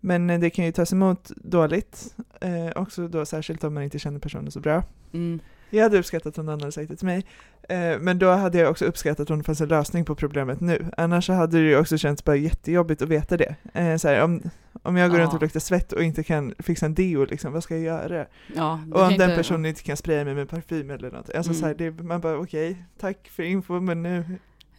Men 0.00 0.30
eh, 0.30 0.40
det 0.40 0.50
kan 0.50 0.64
ju 0.64 0.72
tas 0.72 0.92
emot 0.92 1.30
dåligt, 1.36 2.14
eh, 2.40 2.68
också 2.82 3.08
då 3.08 3.24
särskilt 3.24 3.64
om 3.64 3.74
man 3.74 3.82
inte 3.82 3.98
känner 3.98 4.18
personen 4.18 4.50
så 4.50 4.60
bra. 4.60 4.82
Mm. 5.12 5.40
Jag 5.72 5.82
hade 5.82 5.98
uppskattat 5.98 6.38
om 6.38 6.46
någon 6.46 6.60
hade 6.60 6.72
sagt 6.72 6.88
det 6.90 6.96
till 6.96 7.06
mig. 7.06 7.24
Eh, 7.68 7.98
men 8.00 8.18
då 8.18 8.30
hade 8.30 8.58
jag 8.58 8.70
också 8.70 8.84
uppskattat 8.84 9.30
om 9.30 9.38
det 9.38 9.44
fanns 9.44 9.60
en 9.60 9.68
lösning 9.68 10.04
på 10.04 10.14
problemet 10.14 10.60
nu. 10.60 10.86
Annars 10.96 11.26
så 11.26 11.32
hade 11.32 11.56
det 11.62 11.68
ju 11.68 11.78
också 11.78 11.98
känts 11.98 12.24
bara 12.24 12.36
jättejobbigt 12.36 13.02
att 13.02 13.08
veta 13.08 13.36
det. 13.36 13.54
Eh, 13.74 13.96
så 13.96 14.08
här, 14.08 14.22
om, 14.24 14.42
om 14.82 14.96
jag 14.96 15.10
går 15.10 15.18
runt 15.18 15.28
och 15.32 15.34
Ja. 15.42 15.44
luktar 15.44 15.60
svett 15.60 15.92
och 15.92 16.02
inte 16.02 16.22
kan 16.22 16.54
fixa 16.58 16.86
en 16.86 16.94
deo, 16.94 17.24
liksom, 17.24 17.52
vad 17.52 17.62
ska 17.62 17.74
jag 17.76 17.84
göra? 17.84 18.26
Ja, 18.56 18.80
Och 18.92 19.02
om 19.02 19.16
den 19.16 19.36
personen 19.36 19.66
inte 19.66 19.82
kan 19.82 19.96
spraya 19.96 20.24
mig 20.24 20.34
med 20.34 20.48
parfym 20.48 20.90
eller 20.90 21.10
något. 21.10 21.30
Alltså 21.34 21.50
Mm. 21.52 21.60
så 21.60 21.66
här, 21.66 21.74
det, 21.74 21.90
man 22.02 22.20
bara 22.20 22.38
okej, 22.38 22.84
tack 23.00 23.28
för 23.28 23.42
info 23.42 23.80
men 23.80 24.02
nu 24.02 24.24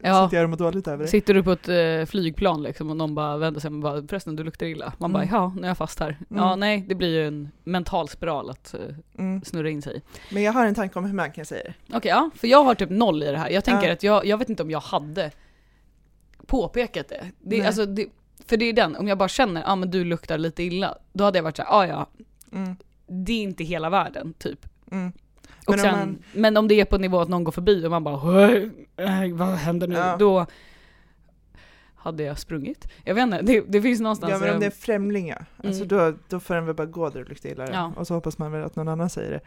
Ja. 0.03 0.25
sitter 0.27 0.37
jag 0.37 0.43
och 0.43 0.49
mår 0.49 0.57
dåligt 0.57 0.87
över 0.87 1.03
det. 1.03 1.09
Sitter 1.09 1.33
du 1.33 1.43
på 1.43 1.51
ett 1.51 1.69
eh, 1.69 2.05
flygplan 2.11 2.63
liksom 2.63 2.89
och 2.89 2.97
någon 2.97 3.15
bara 3.15 3.37
vänder 3.37 3.61
sig 3.61 3.67
och 3.67 3.73
bara 3.79 4.07
förresten 4.07 4.35
du 4.35 4.43
luktar 4.43 4.65
illa. 4.65 4.93
Man 4.97 5.13
bara 5.13 5.23
Mm. 5.23 5.35
ja, 5.35 5.53
nu 5.55 5.61
är 5.63 5.67
jag 5.67 5.77
fast 5.77 5.99
här. 5.99 6.17
Ja 6.29 6.47
Mm. 6.47 6.59
nej, 6.59 6.85
det 6.87 6.95
blir 6.95 7.09
ju 7.09 7.27
en 7.27 7.49
mental 7.63 8.09
spiral 8.09 8.49
att 8.49 8.73
eh, 8.73 8.79
Mm. 9.17 9.41
snurra 9.43 9.69
in 9.69 9.81
sig. 9.81 10.01
Men 10.31 10.43
jag 10.43 10.53
har 10.53 10.65
en 10.65 10.75
tanke 10.75 10.99
om 10.99 11.05
hur 11.05 11.13
man 11.13 11.31
kan 11.31 11.45
säga 11.45 11.63
det. 11.63 11.97
Okej, 11.97 12.09
ja, 12.09 12.29
för 12.35 12.47
jag 12.47 12.63
har 12.63 12.75
typ 12.75 12.89
noll 12.89 13.23
i 13.23 13.31
det 13.31 13.37
här. 13.37 13.49
Jag 13.49 13.63
tänker 13.63 13.87
Ja. 13.87 13.93
att 13.93 14.03
jag, 14.03 14.25
jag 14.25 14.37
vet 14.37 14.49
inte 14.49 14.63
om 14.63 14.71
jag 14.71 14.79
hade 14.79 15.31
påpekat 16.47 17.07
det. 17.09 17.25
det, 17.41 17.61
alltså, 17.65 17.85
det 17.85 18.05
för 18.45 18.57
det 18.57 18.65
är 18.65 18.73
den, 18.73 18.95
om 18.95 19.07
jag 19.07 19.17
bara 19.17 19.29
känner, 19.29 19.61
ja 19.61 19.67
ah, 19.71 19.75
men 19.75 19.91
du 19.91 20.03
luktar 20.03 20.37
lite 20.37 20.63
illa, 20.63 20.97
då 21.13 21.23
hade 21.23 21.37
jag 21.37 21.43
varit 21.43 21.57
såhär, 21.57 21.69
ah, 21.79 21.87
ja 21.87 22.07
Mm. 22.53 22.75
det 23.07 23.33
är 23.33 23.41
inte 23.43 23.63
hela 23.63 23.89
världen, 23.89 24.33
typ. 24.33 24.59
Men 25.67 25.73
om 25.73 25.79
sen, 25.79 25.91
man- 25.99 26.23
men 26.33 26.57
om 26.57 26.67
det 26.67 26.81
är 26.81 26.85
på 26.85 26.97
nivå 26.97 27.19
att 27.19 27.29
någon 27.29 27.43
går 27.43 27.51
förbi 27.51 27.85
och 27.85 27.91
man 27.91 28.03
bara 28.03 28.17
"Hej, 28.17 28.71
äh, 28.97 29.33
vad 29.35 29.47
händer 29.47 29.87
nu? 29.87 29.95
Ja. 29.95 30.15
Då 30.19 30.45
hade 31.95 32.23
jag 32.23 32.39
sprungit. 32.39 32.87
Jag 33.03 33.15
vet 33.15 33.23
inte, 33.23 33.41
det, 33.41 33.61
det 33.67 33.81
finns 33.81 33.99
någonstans... 34.01 34.31
Ja 34.31 34.39
men 34.39 34.53
om 34.53 34.59
det 34.59 34.65
är 34.65 34.69
främlingar, 34.71 35.45
alltså 35.63 35.83
Mm. 35.83 35.87
då, 35.87 36.13
då 36.29 36.39
får 36.39 36.55
den 36.55 36.65
väl 36.65 36.75
bara 36.75 36.87
gå 36.87 37.09
där 37.09 37.21
och 37.21 37.29
lukta 37.29 37.49
illa 37.49 37.67
Ja. 37.71 37.93
och 37.97 38.07
så 38.07 38.13
hoppas 38.13 38.37
man 38.37 38.51
väl 38.51 38.63
att 38.63 38.75
någon 38.75 38.87
annan 38.87 39.09
säger 39.09 39.31
det. 39.31 39.41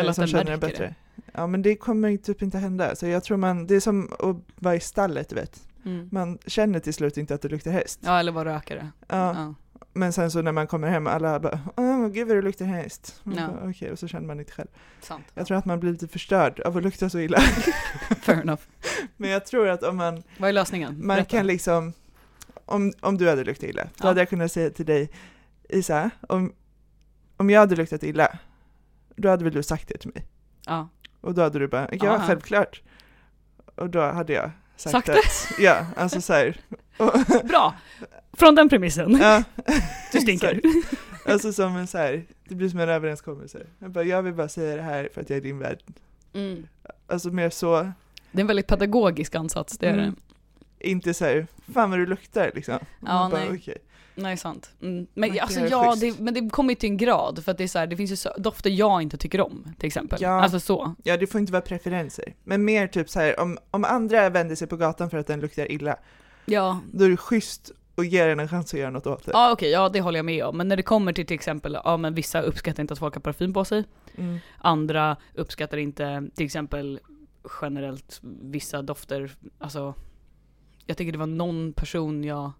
Eller 0.00 0.12
som 0.12 0.26
känner 0.26 0.44
det 0.50 0.58
bättre. 0.58 0.94
Ja 1.34 1.46
men 1.46 1.62
det 1.62 1.76
kommer 1.76 2.16
typ 2.16 2.42
inte 2.42 2.58
hända. 2.58 2.96
Så 2.96 3.06
jag 3.06 3.24
tror 3.24 3.36
man, 3.36 3.66
det 3.66 3.74
är 3.76 3.80
som 3.80 4.12
att 4.18 4.36
vara 4.62 4.74
i 4.74 4.80
stallet 4.80 5.28
du 5.28 5.34
vet. 5.34 5.68
mm. 5.84 6.08
Man 6.12 6.38
känner 6.46 6.80
till 6.80 6.94
slut 6.94 7.16
inte 7.16 7.34
att 7.34 7.42
det 7.42 7.48
luktar 7.48 7.70
häst. 7.70 8.00
Ja, 8.04 8.18
eller 8.20 8.32
vara 8.32 8.54
rökare. 8.56 8.88
Ja. 9.08 9.34
Ja. 9.34 9.54
Men 9.96 10.12
sen 10.12 10.30
så 10.30 10.42
när 10.42 10.52
man 10.52 10.66
kommer 10.66 10.88
hem, 10.88 11.06
alla 11.06 11.40
bara 11.40 11.60
Åh 11.76 12.06
gud 12.08 12.28
vad 12.28 12.36
det 12.36 12.42
luktar 12.42 12.64
häst. 12.64 13.20
Ja. 13.36 13.48
Okej, 13.64 13.90
och 13.92 13.98
så 13.98 14.08
känner 14.08 14.26
man 14.26 14.40
inte 14.40 14.52
själv. 14.52 14.68
Sant. 15.00 15.24
Jag 15.34 15.46
tror 15.46 15.56
att 15.58 15.64
man 15.64 15.80
blir 15.80 15.92
lite 15.92 16.08
förstörd 16.08 16.60
av 16.60 16.76
att 16.76 16.82
lukta 16.82 17.10
så 17.10 17.18
illa. 17.18 17.38
Fair 18.22 18.40
enough. 18.40 18.62
Men 19.16 19.30
jag 19.30 19.46
tror 19.46 19.68
att 19.68 19.82
om 19.82 19.96
man, 19.96 20.22
Vad 20.38 20.48
är 20.48 20.52
lösningen? 20.52 20.96
man 21.06 21.16
Berätta. 21.16 21.30
kan 21.30 21.46
liksom, 21.46 21.92
om, 22.64 22.92
om 23.00 23.18
du 23.18 23.28
hade 23.28 23.44
luktat 23.44 23.68
illa, 23.70 23.82
då 23.84 23.90
Ja. 24.00 24.06
hade 24.08 24.20
jag 24.20 24.28
kunnat 24.28 24.52
säga 24.52 24.70
till 24.70 24.86
dig, 24.86 25.10
Isa, 25.68 26.10
om, 26.28 26.52
om 27.36 27.50
jag 27.50 27.60
hade 27.60 27.76
luktat 27.76 28.02
illa, 28.02 28.38
då 29.16 29.28
hade 29.28 29.44
väl 29.44 29.52
du 29.52 29.62
sagt 29.62 29.88
det 29.88 29.98
till 29.98 30.10
mig? 30.14 30.24
Ja. 30.66 30.88
Och 31.20 31.34
då 31.34 31.42
hade 31.42 31.58
du 31.58 31.68
bara, 31.68 31.88
ja 31.92 31.98
Ja. 32.06 32.22
självklart. 32.26 32.82
Och 33.74 33.90
då 33.90 34.00
hade 34.00 34.32
jag 34.32 34.50
sagt, 34.76 34.92
Sagt 34.92 35.08
att, 35.08 35.50
ja, 35.58 35.86
alltså 35.96 36.20
så 36.20 36.32
här, 36.32 36.56
Bra! 37.44 37.74
Från 38.32 38.54
den 38.54 38.68
premissen. 38.68 39.16
ja, 39.20 39.42
Du 40.12 40.20
stinker. 40.20 40.60
alltså 41.26 41.52
som 41.52 41.76
en 41.76 41.86
så 41.86 41.98
här, 41.98 42.24
det 42.48 42.54
blir 42.54 42.68
som 42.68 42.80
en 42.80 42.88
överenskommelse. 42.88 43.66
Jag 43.78 43.90
bara, 43.90 44.04
jag 44.04 44.22
vill 44.22 44.34
bara 44.34 44.48
säga 44.48 44.76
det 44.76 44.82
här 44.82 45.08
för 45.14 45.20
att 45.20 45.30
jag 45.30 45.36
är 45.36 45.40
din 45.40 45.58
värd. 45.58 45.78
Mm. 46.34 46.66
Alltså 47.06 47.28
mer 47.30 47.50
så, 47.50 47.92
Det 48.32 48.38
är 48.38 48.40
en 48.40 48.46
väldigt 48.46 48.66
pedagogisk 48.66 49.34
ansats, 49.34 49.78
det 49.78 49.86
är 49.88 49.92
Mm. 49.98 50.16
inte 50.78 51.14
så 51.14 51.24
här, 51.24 51.46
fan 51.74 51.90
vad 51.90 51.98
du 51.98 52.06
luktar 52.06 52.50
liksom. 52.54 52.78
Man 53.00 53.30
bara, 53.30 53.40
nej. 53.40 53.58
okej. 53.58 53.78
Nej, 54.16 54.36
sant. 54.36 54.70
Mm. 54.82 55.06
Men 55.14 55.30
Man 55.30 55.38
alltså 55.40 55.60
ja, 55.60 55.96
det, 56.00 56.18
men 56.18 56.34
det 56.34 56.50
kommer 56.50 56.70
ju 56.70 56.74
till 56.74 56.90
en 56.90 56.96
grad, 56.96 57.44
för 57.44 57.52
att 57.52 57.58
det 57.58 57.64
är 57.64 57.68
så 57.68 57.78
här, 57.78 57.86
det 57.86 57.96
finns 57.96 58.12
ju 58.12 58.16
så, 58.16 58.30
dofter 58.38 58.70
jag 58.70 59.02
inte 59.02 59.16
tycker 59.16 59.40
om, 59.40 59.74
till 59.78 59.86
exempel. 59.86 60.18
Ja. 60.22 60.42
Alltså 60.42 60.60
så. 60.60 60.94
Ja, 61.02 61.16
det 61.16 61.26
får 61.26 61.40
inte 61.40 61.52
vara 61.52 61.62
preferenser. 61.62 62.34
Men 62.44 62.64
mer 62.64 62.86
typ 62.86 63.10
så 63.10 63.20
här, 63.20 63.40
om, 63.40 63.58
om 63.70 63.84
andra 63.84 64.30
vänder 64.30 64.54
sig 64.56 64.68
på 64.68 64.76
gatan 64.76 65.10
för 65.10 65.18
att 65.18 65.26
den 65.26 65.40
luktar 65.40 65.72
illa, 65.72 65.96
Ja, 66.46 66.80
då 66.92 67.04
är 67.04 67.08
det 67.08 67.16
schysst 67.16 67.70
att 67.96 68.06
ge 68.06 68.24
den 68.24 68.40
en 68.40 68.48
chans 68.48 68.74
att 68.74 68.80
göra 68.80 68.90
något 68.90 69.06
åt 69.06 69.24
det. 69.24 69.30
ja 69.34 69.52
okej, 69.52 69.70
ja 69.70 69.88
det 69.88 70.00
håller 70.00 70.18
jag 70.18 70.24
med 70.26 70.44
om. 70.44 70.56
Men 70.56 70.68
när 70.68 70.76
det 70.76 70.82
kommer 70.82 71.12
till 71.12 71.26
till 71.26 71.34
exempel, 71.34 71.78
ja 71.84 71.96
men 71.96 72.14
vissa 72.14 72.40
uppskattar 72.40 72.80
inte 72.80 72.92
att 72.92 72.98
folk 72.98 73.14
har 73.14 73.20
parfym 73.20 73.52
på 73.52 73.64
sig. 73.64 73.84
Mm. 74.16 74.38
Andra 74.58 75.16
uppskattar 75.34 75.76
inte 75.76 76.28
till 76.34 76.46
exempel 76.46 77.00
generellt 77.60 78.20
vissa 78.40 78.82
dofter, 78.82 79.30
alltså 79.58 79.94
jag 80.86 80.96
tycker 80.96 81.12
det 81.12 81.18
var 81.18 81.26
någon 81.26 81.72
person 81.72 82.24
jag 82.24 82.52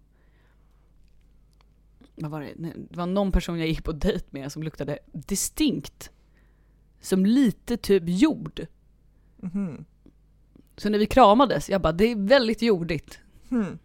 vad 2.17 2.31
var 2.31 2.41
det? 2.41 2.53
Det 2.89 2.97
var 2.97 3.05
någon 3.05 3.31
person 3.31 3.59
jag 3.59 3.67
gick 3.67 3.83
på 3.83 3.91
dejt 3.91 4.25
med 4.29 4.51
som 4.51 4.63
luktade 4.63 4.99
distinkt 5.11 6.09
som 7.01 7.25
lite 7.25 7.77
typ 7.77 8.03
jord. 8.05 8.65
Mhm. 9.37 9.85
Så 10.77 10.89
när 10.89 10.99
vi 10.99 11.05
kramades, 11.05 11.69
jag 11.69 11.81
bara 11.81 11.93
det 11.93 12.05
är 12.11 12.15
väldigt 12.27 12.61
jordigt. 12.61 13.19
Hmm. 13.49 13.79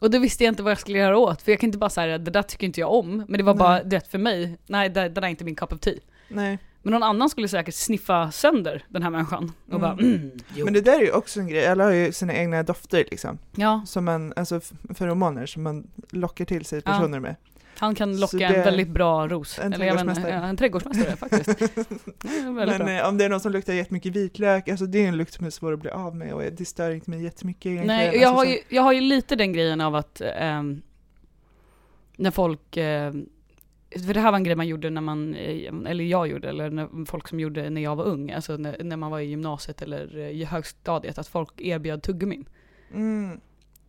Och 0.00 0.10
då 0.10 0.18
visste 0.18 0.44
jag 0.44 0.52
inte 0.52 0.62
vad 0.62 0.70
jag 0.70 0.78
skulle 0.80 0.98
göra 0.98 1.18
åt, 1.18 1.42
för 1.42 1.52
jag 1.52 1.60
kan 1.60 1.66
inte 1.68 1.78
bara 1.78 1.90
säga 1.90 2.18
det 2.18 2.30
där 2.30 2.42
tycker 2.42 2.66
inte 2.66 2.80
jag 2.80 2.92
om. 2.92 3.16
Men 3.28 3.38
det 3.38 3.42
var 3.42 3.54
bara 3.54 3.72
Nej. 3.82 3.82
rätt 3.90 4.08
för 4.08 4.18
mig, 4.18 4.58
nej 4.66 4.88
det, 4.88 5.00
det 5.02 5.08
där 5.08 5.22
är 5.22 5.26
inte 5.26 5.44
min 5.44 5.54
cup 5.54 5.72
of 5.72 5.80
tea. 5.80 5.94
Nej, 6.28 6.58
Men 6.82 6.92
någon 6.92 7.02
annan 7.02 7.30
skulle 7.30 7.48
säkert 7.48 7.74
sniffa 7.74 8.30
sönder 8.30 8.84
den 8.88 9.02
här 9.02 9.10
människan 9.10 9.52
och 9.66 9.68
Mm. 9.74 9.80
bara 9.80 9.92
mm, 9.92 10.30
jo. 10.54 10.64
men 10.64 10.74
det 10.74 10.80
där 10.80 10.98
är 10.98 11.02
ju 11.04 11.12
också 11.12 11.40
en 11.40 11.48
grej, 11.48 11.66
alla 11.66 11.84
har 11.84 11.90
ju 11.92 12.12
sina 12.12 12.34
egna 12.34 12.62
dofter 12.62 13.04
liksom. 13.10 13.38
Ja, 13.56 13.82
Som 13.86 14.04
man, 14.04 14.32
alltså 14.36 14.60
feromoner 14.94 15.46
som 15.46 15.62
man 15.62 15.90
lockar 16.10 16.44
till 16.44 16.64
sig 16.64 16.82
Ja. 16.84 16.92
personer 16.92 17.20
med. 17.20 17.36
Han 17.82 17.94
kan 17.94 18.20
locka 18.20 18.36
det- 18.36 18.44
en 18.44 18.64
väldigt 18.64 18.88
bra 18.88 19.28
ros. 19.28 19.58
En 19.58 19.72
Eller 19.72 19.76
trädgårdsmästare. 19.86 20.30
ja, 20.30 20.42
en 20.46 20.56
trädgårdsmästare 20.56 21.16
faktiskt. 21.16 21.78
Men 22.44 22.88
eh, 22.98 23.08
om 23.08 23.18
det 23.18 23.24
är 23.24 23.28
någon 23.28 23.40
som 23.40 23.52
luktar 23.52 23.72
jättemycket 23.72 24.16
vitlök, 24.16 24.68
alltså 24.68 24.86
det 24.86 24.98
är 25.04 25.08
en 25.08 25.16
lukt 25.16 25.34
som 25.34 25.46
är 25.46 25.50
svår 25.50 25.72
att 25.72 25.80
bli 25.80 25.90
av 25.90 26.16
med 26.16 26.32
och 26.34 26.42
det 26.42 26.64
stör 26.64 26.90
inte 26.90 27.10
mig 27.10 27.22
jättemycket 27.24 27.66
egentligen. 27.66 27.86
Nej, 27.96 28.06
Alltså, 28.08 28.22
jag 28.22 28.28
har, 28.28 28.44
så- 28.44 28.50
ju, 28.50 28.58
jag 28.68 28.82
har 28.82 28.92
ju 28.92 29.00
lite 29.00 29.36
den 29.36 29.52
grejen 29.52 29.80
av 29.80 29.94
att 29.94 30.20
ehm, 30.36 30.82
när 32.16 32.30
folk, 32.30 32.76
ehm, 32.76 33.26
för 34.06 34.14
det 34.14 34.20
här 34.20 34.30
var 34.30 34.36
en 34.38 34.44
grej 34.44 34.56
man 34.56 34.68
gjorde 34.68 34.90
när 34.90 35.00
man, 35.00 35.34
eh, 35.34 35.72
eller 35.86 36.04
jag 36.04 36.28
gjorde, 36.28 36.48
eller 36.48 36.70
när, 36.70 37.04
folk 37.06 37.28
som 37.28 37.40
gjorde 37.40 37.70
när 37.70 37.80
jag 37.82 37.96
var 37.96 38.04
ung, 38.04 38.30
alltså 38.32 38.56
när, 38.56 38.76
när 38.82 38.96
man 38.96 39.10
var 39.10 39.18
i 39.20 39.24
gymnasiet 39.24 39.82
eller 39.82 40.18
eh, 40.18 40.28
i 40.28 40.44
högstadiet, 40.44 41.18
att 41.18 41.28
folk 41.28 41.60
erbjöd 41.60 42.02
tuggummin 42.02 42.44
Mm. 42.94 43.40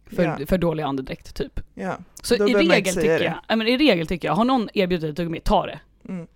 För, 0.06 0.24
Ja, 0.24 0.46
för 0.46 0.58
dålig 0.58 0.84
andedräkt 0.84 1.36
typ. 1.36 1.60
ja. 1.74 1.98
Så 2.22 2.36
Då 2.36 2.50
i 2.50 2.54
regel, 2.54 2.94
tycker 2.96 3.20
det. 3.20 3.24
jag, 3.26 3.34
ja, 3.48 3.56
men 3.56 3.68
i 3.68 3.78
regel 3.78 4.08
tycker 4.08 4.28
jag, 4.28 4.36
har 4.36 4.46
någon 4.46 4.70
erbjudit 4.74 5.02
dig 5.02 5.16
tuggummi, 5.16 5.39
ta 5.39 5.66
det. 5.66 5.80
Mm. 6.10 6.28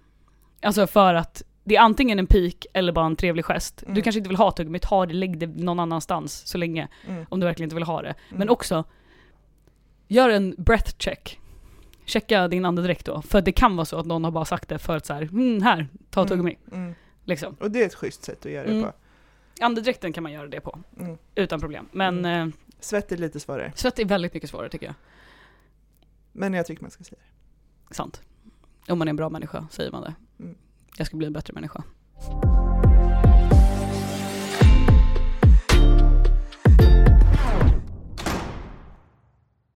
Alltså 0.62 0.88
för 0.88 1.14
att 1.14 1.44
det 1.64 1.76
är 1.76 1.80
antingen 1.82 2.20
en 2.20 2.28
pik 2.28 2.66
eller 2.74 2.92
bara 2.92 3.06
en 3.06 3.16
trevlig 3.16 3.46
gest. 3.46 3.78
Du 3.86 3.92
Mm. 3.92 4.02
kanske 4.04 4.18
inte 4.20 4.30
vill 4.30 4.38
ha 4.38 4.52
tuggummi, 4.52 4.80
ta 4.80 5.06
det, 5.06 5.14
lägg 5.14 5.38
det 5.38 5.48
någon 5.48 5.80
annanstans 5.80 6.48
så 6.48 6.58
länge, 6.58 6.88
Mm. 7.08 7.26
om 7.30 7.40
du 7.40 7.46
verkligen 7.46 7.66
inte 7.66 7.76
vill 7.76 7.84
ha 7.84 8.02
det. 8.02 8.16
Men 8.30 8.38
Mm. 8.42 8.50
också, 8.50 8.84
gör 10.08 10.30
en 10.30 10.56
breath 10.58 10.94
check. 10.98 11.40
Checka 12.06 12.48
din 12.48 12.66
andedräkt 12.66 13.06
då, 13.06 13.22
för 13.22 13.42
det 13.42 13.52
kan 13.52 13.76
vara 13.76 13.86
så 13.86 14.00
att 14.00 14.06
någon 14.06 14.24
har 14.24 14.32
bara 14.32 14.46
sagt 14.46 14.70
det 14.70 14.78
för 14.80 14.98
att 14.98 15.06
så 15.06 15.14
här, 15.14 15.22
mm, 15.22 15.62
här, 15.62 15.88
ta 16.10 16.20
Mm. 16.22 16.30
tuggummi. 16.30 16.58
Mm. 16.72 16.96
Liksom. 17.26 17.56
Och 17.60 17.72
det 17.72 17.82
är 17.82 17.86
ett 17.86 17.96
schysst 17.96 18.24
sätt 18.24 18.46
att 18.46 18.52
göra 18.52 18.68
det 18.68 18.82
på. 18.84 18.92
Andedräkten 19.66 20.14
kan 20.14 20.24
man 20.24 20.32
göra 20.32 20.48
det 20.48 20.60
på, 20.62 20.80
utan 21.36 21.60
problem. 21.60 21.88
Men 21.92 22.26
eh, 22.26 22.48
Svett 22.80 23.12
är 23.12 23.18
lite 23.18 23.40
svårare, 23.40 23.72
svett 23.76 24.00
är 24.00 24.06
väldigt 24.06 24.34
mycket 24.34 24.50
svårare 24.50 24.70
tycker 24.70 24.86
jag. 24.86 24.96
men 26.32 26.54
jag 26.54 26.66
tycker 26.66 26.82
man 26.82 26.92
ska 26.92 27.04
säga 27.04 27.22
det. 27.90 27.96
Sant. 27.96 28.22
Om 28.88 29.00
man 29.00 29.08
är 29.08 29.10
en 29.10 29.16
bra 29.16 29.30
människa 29.30 29.68
säger 29.72 29.92
man 29.92 30.02
det. 30.02 30.16
Mm. 30.40 30.56
Jag 30.98 31.08
ska 31.08 31.18
bli 31.18 31.28
en 31.28 31.34
bättre 31.34 31.54
människa. 31.54 31.84